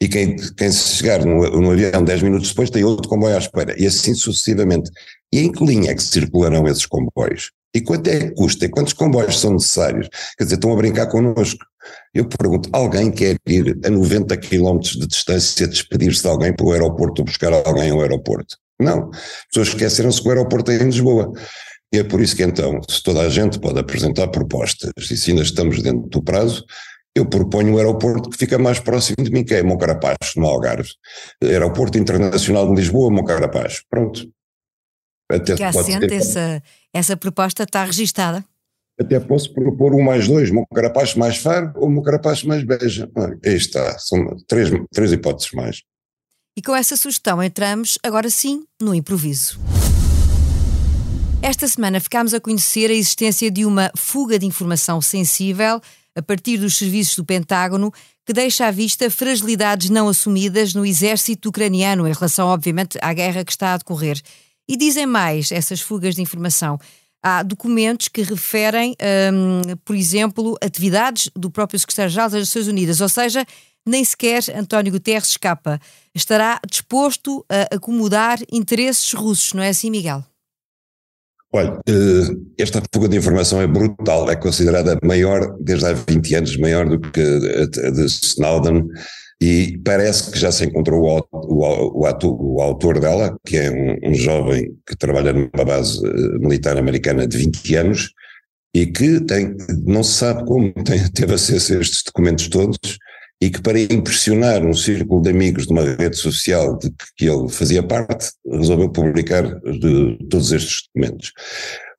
e 0.00 0.08
quem, 0.08 0.36
quem 0.56 0.70
chegar 0.70 1.24
no, 1.24 1.48
no 1.60 1.70
avião 1.70 2.04
10 2.04 2.22
minutos 2.22 2.50
depois 2.50 2.68
tem 2.68 2.84
outro 2.84 3.08
comboio 3.08 3.34
à 3.36 3.38
espera, 3.38 3.74
e 3.80 3.86
assim 3.86 4.14
sucessivamente. 4.14 4.90
E 5.32 5.40
em 5.40 5.50
que 5.50 5.64
linha 5.64 5.90
é 5.90 5.94
que 5.94 6.02
circularão 6.02 6.68
esses 6.68 6.84
comboios? 6.86 7.52
E 7.74 7.80
quanto 7.80 8.08
é 8.08 8.18
que 8.18 8.34
custa? 8.34 8.66
E 8.66 8.68
quantos 8.68 8.92
comboios 8.92 9.40
são 9.40 9.52
necessários? 9.52 10.08
Quer 10.36 10.44
dizer, 10.44 10.56
estão 10.56 10.72
a 10.72 10.76
brincar 10.76 11.06
connosco. 11.08 11.64
Eu 12.14 12.26
pergunto, 12.26 12.68
alguém 12.72 13.10
quer 13.10 13.36
ir 13.46 13.78
a 13.84 13.90
90 13.90 14.36
km 14.36 14.78
de 14.78 15.06
distância 15.06 15.66
despedir-se 15.66 16.22
de 16.22 16.28
alguém 16.28 16.54
para 16.54 16.66
o 16.66 16.72
aeroporto 16.72 17.22
ou 17.22 17.26
buscar 17.26 17.52
alguém 17.52 17.90
ao 17.90 18.00
aeroporto? 18.00 18.56
Não. 18.80 19.10
As 19.10 19.46
pessoas 19.48 19.68
esqueceram-se 19.68 20.20
que 20.20 20.28
o 20.28 20.30
aeroporto 20.30 20.70
é 20.70 20.76
em 20.76 20.84
Lisboa. 20.84 21.32
E 21.92 21.98
é 21.98 22.04
por 22.04 22.20
isso 22.20 22.36
que 22.36 22.42
então, 22.42 22.80
se 22.88 23.02
toda 23.02 23.20
a 23.20 23.28
gente 23.28 23.58
pode 23.60 23.78
apresentar 23.78 24.28
propostas 24.28 24.90
e 25.10 25.16
se 25.16 25.30
ainda 25.30 25.42
estamos 25.42 25.80
dentro 25.82 26.08
do 26.08 26.22
prazo, 26.22 26.64
eu 27.14 27.24
proponho 27.24 27.74
o 27.74 27.78
aeroporto 27.78 28.28
que 28.28 28.36
fica 28.36 28.58
mais 28.58 28.78
próximo 28.78 29.24
de 29.24 29.30
mim, 29.30 29.42
que 29.42 29.54
é 29.54 29.62
Moncarapaz, 29.62 30.16
no 30.36 30.46
Algarve. 30.46 30.90
Aeroporto 31.42 31.96
Internacional 31.96 32.68
de 32.68 32.74
Lisboa, 32.74 33.10
Moncarapaz. 33.10 33.82
Pronto. 33.88 34.28
Até 35.30 35.54
que 35.54 35.62
assente 35.62 36.12
essa, 36.12 36.62
essa 36.92 37.16
proposta 37.16 37.62
está 37.62 37.84
registada? 37.84 38.44
Até 39.00 39.18
posso 39.18 39.52
propor 39.52 39.94
um 39.94 40.02
mais 40.02 40.28
dois, 40.28 40.50
Moncarapaz 40.50 41.14
mais 41.14 41.38
Faro 41.38 41.72
ou 41.76 41.90
Moncarapaz 41.90 42.42
mais 42.44 42.64
Beja. 42.64 43.08
Aí 43.44 43.54
está, 43.54 43.98
são 43.98 44.36
três, 44.46 44.70
três 44.92 45.12
hipóteses 45.12 45.52
mais. 45.52 45.82
E 46.58 46.62
com 46.62 46.74
essa 46.74 46.96
sugestão 46.96 47.42
entramos, 47.42 47.98
agora 48.02 48.30
sim, 48.30 48.64
no 48.80 48.94
improviso. 48.94 49.60
Esta 51.42 51.68
semana 51.68 52.00
ficámos 52.00 52.32
a 52.32 52.40
conhecer 52.40 52.90
a 52.90 52.94
existência 52.94 53.50
de 53.50 53.66
uma 53.66 53.92
fuga 53.94 54.38
de 54.38 54.46
informação 54.46 55.02
sensível 55.02 55.82
a 56.16 56.22
partir 56.22 56.56
dos 56.56 56.78
serviços 56.78 57.14
do 57.14 57.26
Pentágono 57.26 57.92
que 58.24 58.32
deixa 58.32 58.66
à 58.66 58.70
vista 58.70 59.10
fragilidades 59.10 59.90
não 59.90 60.08
assumidas 60.08 60.72
no 60.72 60.86
exército 60.86 61.50
ucraniano 61.50 62.08
em 62.08 62.12
relação, 62.12 62.48
obviamente, 62.48 62.98
à 63.02 63.12
guerra 63.12 63.44
que 63.44 63.52
está 63.52 63.74
a 63.74 63.76
decorrer. 63.76 64.18
E 64.66 64.78
dizem 64.78 65.04
mais 65.04 65.52
essas 65.52 65.82
fugas 65.82 66.14
de 66.14 66.22
informação. 66.22 66.80
Há 67.22 67.42
documentos 67.42 68.08
que 68.08 68.22
referem, 68.22 68.96
um, 69.30 69.76
por 69.84 69.94
exemplo, 69.94 70.56
atividades 70.62 71.30
do 71.36 71.50
próprio 71.50 71.78
secretário-geral 71.78 72.30
das 72.30 72.40
Nações 72.40 72.66
Unidas, 72.66 73.02
ou 73.02 73.10
seja, 73.10 73.46
nem 73.86 74.04
sequer 74.04 74.42
António 74.54 74.92
Guterres 74.92 75.28
escapa. 75.28 75.80
Estará 76.14 76.60
disposto 76.68 77.44
a 77.48 77.74
acomodar 77.74 78.38
interesses 78.52 79.12
russos, 79.12 79.52
não 79.52 79.62
é 79.62 79.68
assim, 79.68 79.90
Miguel? 79.90 80.24
Olha, 81.52 81.78
eh, 81.88 82.34
esta 82.58 82.82
fuga 82.92 83.08
de 83.08 83.16
informação 83.16 83.60
é 83.60 83.66
brutal, 83.66 84.28
é 84.28 84.36
considerada 84.36 84.98
maior 85.02 85.56
desde 85.60 85.86
há 85.86 85.92
20 85.92 86.34
anos, 86.34 86.56
maior 86.58 86.88
do 86.88 86.98
que 86.98 87.20
a 87.20 87.90
de 87.90 88.04
Snowden, 88.04 88.84
e 89.40 89.78
parece 89.84 90.30
que 90.30 90.38
já 90.38 90.50
se 90.50 90.64
encontrou 90.64 91.02
o, 91.02 91.26
o, 91.32 92.06
o, 92.06 92.56
o 92.56 92.62
autor 92.62 92.98
dela, 92.98 93.38
que 93.46 93.56
é 93.56 93.70
um, 93.70 94.10
um, 94.10 94.14
jovem 94.14 94.74
que 94.86 94.96
trabalha 94.96 95.32
numa 95.32 95.64
base 95.64 96.04
eh, 96.06 96.38
militar 96.38 96.76
americana 96.76 97.26
de 97.26 97.36
20 97.36 97.76
anos 97.76 98.10
e 98.74 98.86
que 98.86 99.20
tem, 99.20 99.54
não 99.86 100.02
se 100.02 100.14
sabe 100.14 100.44
como 100.46 100.72
tem, 100.84 101.06
teve 101.12 101.34
acesso 101.34 101.74
a 101.74 101.80
estes 101.80 102.02
documentos 102.02 102.48
todos 102.48 102.98
e 103.40 103.50
que 103.50 103.60
para 103.60 103.78
impressionar 103.78 104.64
um 104.64 104.72
círculo 104.72 105.20
de 105.20 105.30
amigos 105.30 105.66
de 105.66 105.72
uma 105.72 105.82
rede 105.82 106.16
social 106.16 106.78
de 106.78 106.90
que 107.16 107.26
ele 107.26 107.48
fazia 107.48 107.82
parte, 107.82 108.30
resolveu 108.50 108.88
publicar 108.88 109.44
todos 110.30 110.52
estes 110.52 110.84
documentos. 110.86 111.32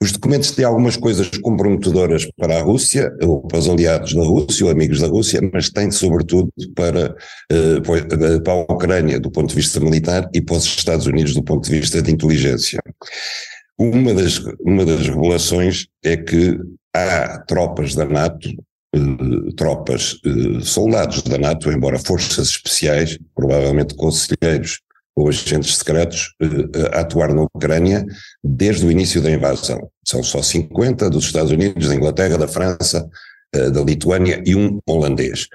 Os 0.01 0.11
documentos 0.11 0.51
têm 0.51 0.65
algumas 0.65 0.95
coisas 0.95 1.27
comprometedoras 1.39 2.27
para 2.37 2.57
a 2.57 2.61
Rússia, 2.61 3.11
ou 3.21 3.41
para 3.41 3.57
os 3.59 3.69
aliados 3.69 4.13
da 4.13 4.21
Rússia, 4.21 4.65
ou 4.65 4.71
amigos 4.71 4.99
da 4.99 5.07
Rússia, 5.07 5.39
mas 5.51 5.69
têm 5.69 5.89
sobretudo 5.89 6.51
para, 6.75 7.15
eh, 7.51 8.39
para 8.43 8.53
a 8.53 8.73
Ucrânia 8.73 9.19
do 9.19 9.31
ponto 9.31 9.49
de 9.49 9.55
vista 9.55 9.79
militar 9.79 10.29
e 10.33 10.41
para 10.41 10.55
os 10.55 10.65
Estados 10.65 11.07
Unidos 11.07 11.33
do 11.33 11.43
ponto 11.43 11.67
de 11.67 11.79
vista 11.79 12.01
de 12.01 12.11
inteligência. 12.11 12.79
Uma 13.79 14.13
das, 14.13 14.39
uma 14.59 14.85
das 14.85 15.07
revelações 15.07 15.87
é 16.03 16.17
que 16.17 16.59
há 16.95 17.39
tropas 17.47 17.93
da 17.95 18.05
NATO 18.05 18.49
eh, 18.97 19.51
tropas, 19.55 20.19
eh, 20.25 20.59
soldados 20.61 21.21
da 21.21 21.37
NATO, 21.37 21.71
embora 21.71 21.99
forças 21.99 22.49
especiais, 22.49 23.17
provavelmente 23.35 23.95
conselheiros 23.95 24.79
ou 25.15 25.29
agentes 25.29 25.77
secretos, 25.77 26.33
eh, 26.41 26.97
a 26.97 27.01
atuar 27.01 27.33
na 27.33 27.43
Ucrânia 27.43 28.05
desde 28.43 28.85
o 28.85 28.91
início 28.91 29.21
da 29.21 29.31
invasão. 29.31 29.89
São 30.05 30.23
só 30.23 30.41
50 30.41 31.09
dos 31.09 31.25
Estados 31.25 31.51
Unidos, 31.51 31.87
da 31.87 31.95
Inglaterra, 31.95 32.37
da 32.37 32.47
França, 32.47 33.07
da 33.53 33.81
Lituânia 33.81 34.43
e 34.45 34.53
um 34.55 34.77
holandês. 34.85 35.47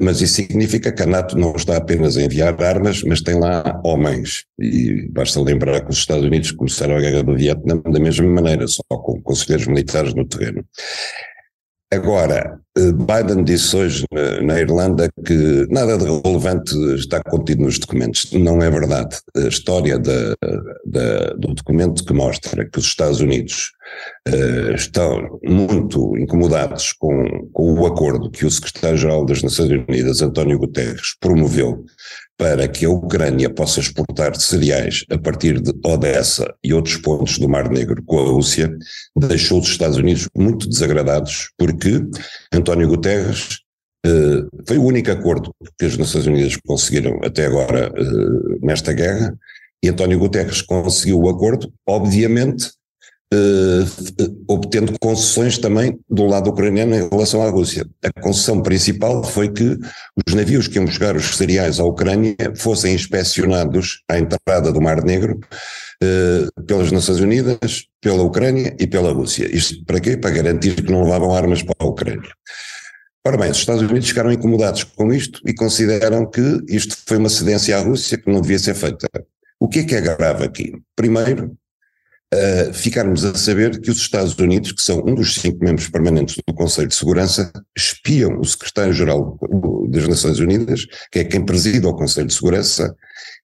Mas 0.00 0.20
isso 0.20 0.34
significa 0.34 0.92
que 0.92 1.02
a 1.02 1.06
NATO 1.06 1.38
não 1.38 1.54
está 1.54 1.76
apenas 1.76 2.16
a 2.16 2.22
enviar 2.22 2.60
armas, 2.60 3.02
mas 3.04 3.20
tem 3.20 3.38
lá 3.38 3.80
homens. 3.84 4.44
E 4.58 5.08
basta 5.10 5.40
lembrar 5.40 5.80
que 5.80 5.90
os 5.90 5.98
Estados 5.98 6.24
Unidos 6.24 6.50
começaram 6.50 6.96
a 6.96 7.00
guerra 7.00 7.22
do 7.22 7.36
Vietnã 7.36 7.80
da 7.80 8.00
mesma 8.00 8.26
maneira, 8.26 8.66
só 8.66 8.82
com 8.88 9.22
conselheiros 9.22 9.68
militares 9.68 10.12
no 10.12 10.26
terreno. 10.26 10.64
Agora, 11.90 12.60
eh, 12.76 12.92
Biden 12.92 13.44
disse 13.44 13.74
hoje 13.74 14.04
na 14.42 14.60
Irlanda 14.60 15.08
que 15.24 15.66
nada 15.70 15.96
de 15.96 16.04
relevante 16.04 16.76
está 16.94 17.22
contido 17.22 17.62
nos 17.62 17.78
documentos. 17.78 18.30
Não 18.32 18.60
é 18.60 18.70
verdade. 18.70 19.16
A 19.34 19.48
história 19.48 19.98
da, 19.98 20.34
da, 20.84 21.32
do 21.38 21.54
documento 21.54 22.04
que 22.04 22.12
mostra 22.12 22.68
que 22.68 22.78
os 22.78 22.84
Estados 22.84 23.20
Unidos 23.20 23.72
uh, 24.28 24.74
estão 24.74 25.40
muito 25.42 26.14
incomodados 26.18 26.92
com, 26.92 27.48
com 27.54 27.80
o 27.80 27.86
acordo 27.86 28.30
que 28.30 28.44
o 28.44 28.50
secretário-geral 28.50 29.24
das 29.24 29.42
Nações 29.42 29.70
Unidas, 29.88 30.20
António 30.20 30.58
Guterres, 30.58 31.16
promoveu 31.18 31.86
para 32.38 32.68
que 32.68 32.86
a 32.86 32.90
Ucrânia 32.90 33.50
possa 33.50 33.80
exportar 33.80 34.36
cereais 34.40 35.04
a 35.10 35.18
partir 35.18 35.60
de 35.60 35.72
Odessa 35.84 36.54
e 36.62 36.72
outros 36.72 36.96
pontos 36.96 37.36
do 37.36 37.48
Mar 37.48 37.68
Negro 37.68 38.00
com 38.04 38.20
a 38.20 38.22
Rússia, 38.22 38.72
deixou 39.16 39.60
os 39.60 39.68
Estados 39.68 39.98
Unidos 39.98 40.28
muito 40.36 40.68
desagradados, 40.68 41.50
porque 41.58 42.00
António 42.52 42.86
Guterres 42.86 43.58
eh, 44.06 44.46
foi 44.66 44.78
o 44.78 44.84
único 44.84 45.10
acordo 45.10 45.52
que 45.76 45.84
as 45.84 45.96
Nações 45.96 46.26
Unidas 46.26 46.56
conseguiram 46.64 47.18
até 47.24 47.46
agora 47.46 47.92
eh, 47.94 48.58
nesta 48.62 48.92
guerra, 48.92 49.36
e 49.82 49.88
António 49.88 50.20
Guterres 50.20 50.62
conseguiu 50.62 51.20
o 51.20 51.28
acordo, 51.28 51.72
obviamente, 51.86 52.70
Uh, 53.32 53.84
obtendo 54.48 54.94
concessões 54.98 55.58
também 55.58 55.98
do 56.08 56.24
lado 56.24 56.48
ucraniano 56.48 56.94
em 56.94 57.08
relação 57.10 57.42
à 57.42 57.50
Rússia. 57.50 57.86
A 58.02 58.22
concessão 58.22 58.62
principal 58.62 59.22
foi 59.22 59.52
que 59.52 59.76
os 60.26 60.34
navios 60.34 60.66
que 60.66 60.76
iam 60.76 60.86
buscar 60.86 61.14
os 61.14 61.36
cereais 61.36 61.78
à 61.78 61.84
Ucrânia 61.84 62.34
fossem 62.56 62.94
inspecionados 62.94 64.02
à 64.08 64.18
entrada 64.18 64.72
do 64.72 64.80
Mar 64.80 65.04
Negro 65.04 65.38
uh, 66.02 66.64
pelas 66.64 66.90
Nações 66.90 67.20
Unidas, 67.20 67.84
pela 68.00 68.22
Ucrânia 68.22 68.74
e 68.80 68.86
pela 68.86 69.12
Rússia. 69.12 69.54
Isto 69.54 69.84
para 69.84 70.00
quê? 70.00 70.16
Para 70.16 70.30
garantir 70.30 70.76
que 70.76 70.90
não 70.90 71.02
levavam 71.02 71.34
armas 71.34 71.62
para 71.62 71.76
a 71.80 71.86
Ucrânia. 71.86 72.30
Ora 73.26 73.36
bem, 73.36 73.50
os 73.50 73.58
Estados 73.58 73.82
Unidos 73.82 74.08
ficaram 74.08 74.32
incomodados 74.32 74.84
com 74.84 75.12
isto 75.12 75.42
e 75.46 75.52
consideram 75.52 76.24
que 76.24 76.62
isto 76.66 76.96
foi 77.06 77.18
uma 77.18 77.28
cedência 77.28 77.76
à 77.76 77.80
Rússia 77.80 78.16
que 78.16 78.32
não 78.32 78.40
devia 78.40 78.58
ser 78.58 78.74
feita. 78.74 79.06
O 79.60 79.68
que 79.68 79.80
é 79.80 79.84
que 79.84 79.94
é 79.94 80.00
grave 80.00 80.44
aqui? 80.44 80.72
Primeiro, 80.94 81.57
ficarmos 82.74 83.24
a 83.24 83.34
saber 83.34 83.80
que 83.80 83.90
os 83.90 83.98
Estados 83.98 84.34
Unidos, 84.36 84.72
que 84.72 84.82
são 84.82 85.02
um 85.06 85.14
dos 85.14 85.34
cinco 85.36 85.64
membros 85.64 85.88
permanentes 85.88 86.36
do 86.46 86.54
Conselho 86.54 86.88
de 86.88 86.94
Segurança, 86.94 87.50
espiam 87.76 88.38
o 88.38 88.44
secretário-geral 88.44 89.38
das 89.88 90.06
Nações 90.06 90.38
Unidas, 90.38 90.86
que 91.10 91.20
é 91.20 91.24
quem 91.24 91.44
preside 91.44 91.86
o 91.86 91.94
Conselho 91.94 92.26
de 92.26 92.34
Segurança, 92.34 92.94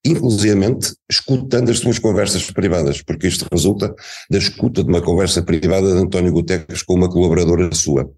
inclusivamente 0.05 0.93
escutando 1.11 1.71
as 1.71 1.79
suas 1.79 1.99
conversas 1.99 2.51
privadas, 2.51 3.01
porque 3.01 3.27
isto 3.27 3.47
resulta 3.51 3.95
da 4.31 4.39
escuta 4.39 4.83
de 4.83 4.91
uma 4.91 5.01
conversa 5.01 5.43
privada 5.43 5.91
de 5.93 5.99
António 5.99 6.33
Guterres 6.33 6.83
com 6.83 6.95
uma 6.95 7.09
colaboradora 7.09 7.75
sua. 7.75 8.11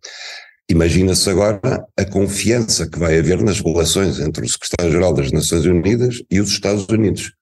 Imagina-se 0.69 1.31
agora 1.31 1.61
a 1.97 2.05
confiança 2.05 2.91
que 2.91 2.99
vai 2.99 3.17
haver 3.17 3.41
nas 3.41 3.61
relações 3.61 4.19
entre 4.19 4.45
o 4.45 4.49
secretário-geral 4.49 5.15
das 5.15 5.31
Nações 5.31 5.65
Unidas 5.65 6.21
e 6.29 6.41
os 6.41 6.51
Estados 6.51 6.87
Unidos 6.91 7.36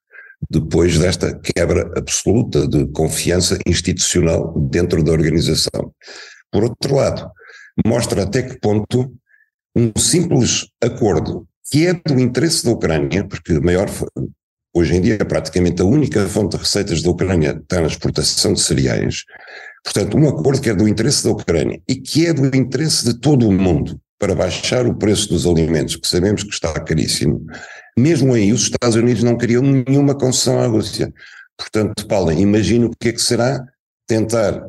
depois 0.50 0.98
desta 0.98 1.34
quebra 1.38 1.90
absoluta 1.96 2.66
de 2.66 2.86
confiança 2.88 3.58
institucional 3.66 4.54
dentro 4.70 5.02
da 5.02 5.12
organização. 5.12 5.92
Por 6.50 6.64
outro 6.64 6.94
lado, 6.94 7.30
mostra 7.86 8.22
até 8.22 8.42
que 8.42 8.58
ponto 8.58 9.12
um 9.76 9.92
simples 9.98 10.68
acordo 10.82 11.46
que 11.70 11.86
é 11.86 11.94
do 11.94 12.20
interesse 12.20 12.64
da 12.64 12.70
Ucrânia, 12.70 13.26
porque 13.26 13.58
maior, 13.58 13.88
hoje 14.74 14.94
em 14.94 15.00
dia 15.00 15.18
praticamente 15.24 15.82
a 15.82 15.84
única 15.84 16.26
fonte 16.28 16.56
de 16.56 16.62
receitas 16.62 17.02
da 17.02 17.10
Ucrânia 17.10 17.58
está 17.60 17.80
na 17.80 17.86
exportação 17.86 18.52
de 18.52 18.60
cereais, 18.60 19.24
portanto 19.82 20.16
um 20.16 20.28
acordo 20.28 20.60
que 20.60 20.70
é 20.70 20.74
do 20.74 20.86
interesse 20.86 21.24
da 21.24 21.30
Ucrânia 21.30 21.80
e 21.88 21.96
que 21.96 22.26
é 22.26 22.32
do 22.32 22.54
interesse 22.56 23.04
de 23.04 23.18
todo 23.18 23.48
o 23.48 23.52
mundo 23.52 23.98
para 24.18 24.34
baixar 24.34 24.86
o 24.86 24.94
preço 24.94 25.28
dos 25.28 25.46
alimentos, 25.46 25.96
que 25.96 26.06
sabemos 26.06 26.44
que 26.44 26.50
está 26.50 26.72
caríssimo, 26.80 27.44
mesmo 27.98 28.34
aí, 28.34 28.52
os 28.52 28.62
Estados 28.62 28.96
Unidos 28.96 29.22
não 29.22 29.36
queriam 29.36 29.62
nenhuma 29.62 30.14
concessão 30.14 30.60
à 30.60 30.66
Rússia. 30.66 31.12
Portanto, 31.56 32.06
Paulo, 32.06 32.32
imagino 32.32 32.88
o 32.88 32.96
que 32.98 33.08
é 33.08 33.12
que 33.12 33.22
será 33.22 33.64
tentar 34.06 34.60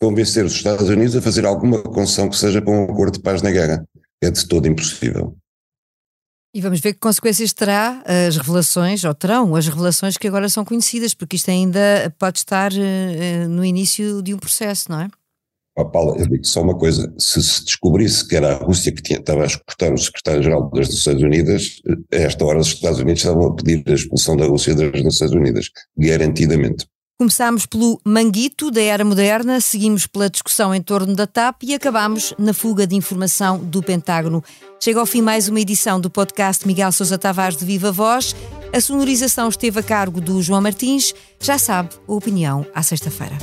convencer 0.00 0.44
os 0.44 0.54
Estados 0.54 0.88
Unidos 0.88 1.16
a 1.16 1.22
fazer 1.22 1.44
alguma 1.46 1.82
concessão 1.82 2.28
que 2.28 2.36
seja 2.36 2.62
para 2.62 2.72
um 2.72 2.84
acordo 2.84 3.14
de 3.14 3.22
paz 3.22 3.42
na 3.42 3.50
guerra. 3.50 3.84
É 4.22 4.30
de 4.30 4.46
todo 4.46 4.66
impossível. 4.66 5.36
E 6.54 6.60
vamos 6.60 6.80
ver 6.80 6.94
que 6.94 6.98
consequências 6.98 7.52
terá 7.52 8.02
as 8.26 8.36
revelações, 8.36 9.04
ou 9.04 9.14
terão 9.14 9.54
as 9.54 9.68
revelações 9.68 10.16
que 10.16 10.26
agora 10.26 10.48
são 10.48 10.64
conhecidas, 10.64 11.14
porque 11.14 11.36
isto 11.36 11.50
ainda 11.50 12.12
pode 12.18 12.38
estar 12.38 12.72
uh, 12.72 13.48
no 13.48 13.64
início 13.64 14.22
de 14.22 14.34
um 14.34 14.38
processo, 14.38 14.90
não 14.90 15.02
é? 15.02 15.08
Oh, 15.80 15.84
Paula, 15.84 16.16
eu 16.18 16.26
digo 16.26 16.44
só 16.44 16.60
uma 16.60 16.76
coisa: 16.76 17.12
se 17.16 17.40
se 17.40 17.64
descobrisse 17.64 18.26
que 18.26 18.34
era 18.34 18.54
a 18.54 18.56
Rússia 18.56 18.90
que 18.90 19.00
tinha, 19.00 19.20
estava 19.20 19.44
a 19.44 19.46
escutar 19.46 19.92
o 19.92 19.96
secretário-geral 19.96 20.68
das 20.70 20.88
Nações 20.88 21.22
Unidas, 21.22 21.80
a 22.12 22.16
esta 22.16 22.44
hora 22.44 22.58
os 22.58 22.66
Estados 22.66 22.98
Unidos 22.98 23.22
estavam 23.22 23.46
a 23.46 23.54
pedir 23.54 23.84
a 23.86 23.94
expulsão 23.94 24.36
da 24.36 24.44
Rússia 24.44 24.74
das 24.74 25.04
Nações 25.04 25.30
Unidas, 25.30 25.70
garantidamente. 25.96 26.84
Começámos 27.16 27.64
pelo 27.64 28.00
manguito 28.04 28.72
da 28.72 28.82
era 28.82 29.04
moderna, 29.04 29.60
seguimos 29.60 30.06
pela 30.06 30.28
discussão 30.28 30.74
em 30.74 30.82
torno 30.82 31.14
da 31.14 31.28
TAP 31.28 31.62
e 31.62 31.74
acabámos 31.74 32.34
na 32.38 32.52
fuga 32.52 32.84
de 32.84 32.96
informação 32.96 33.58
do 33.58 33.80
Pentágono. 33.80 34.42
Chega 34.80 34.98
ao 34.98 35.06
fim 35.06 35.20
mais 35.20 35.48
uma 35.48 35.60
edição 35.60 36.00
do 36.00 36.10
podcast 36.10 36.66
Miguel 36.66 36.90
Sousa 36.90 37.18
Tavares 37.18 37.56
de 37.56 37.64
Viva 37.64 37.92
Voz. 37.92 38.34
A 38.72 38.80
sonorização 38.80 39.48
esteve 39.48 39.78
a 39.78 39.82
cargo 39.82 40.20
do 40.20 40.42
João 40.42 40.60
Martins. 40.60 41.12
Já 41.40 41.58
sabe, 41.58 41.90
a 42.06 42.12
opinião 42.12 42.66
à 42.74 42.82
sexta-feira. 42.82 43.36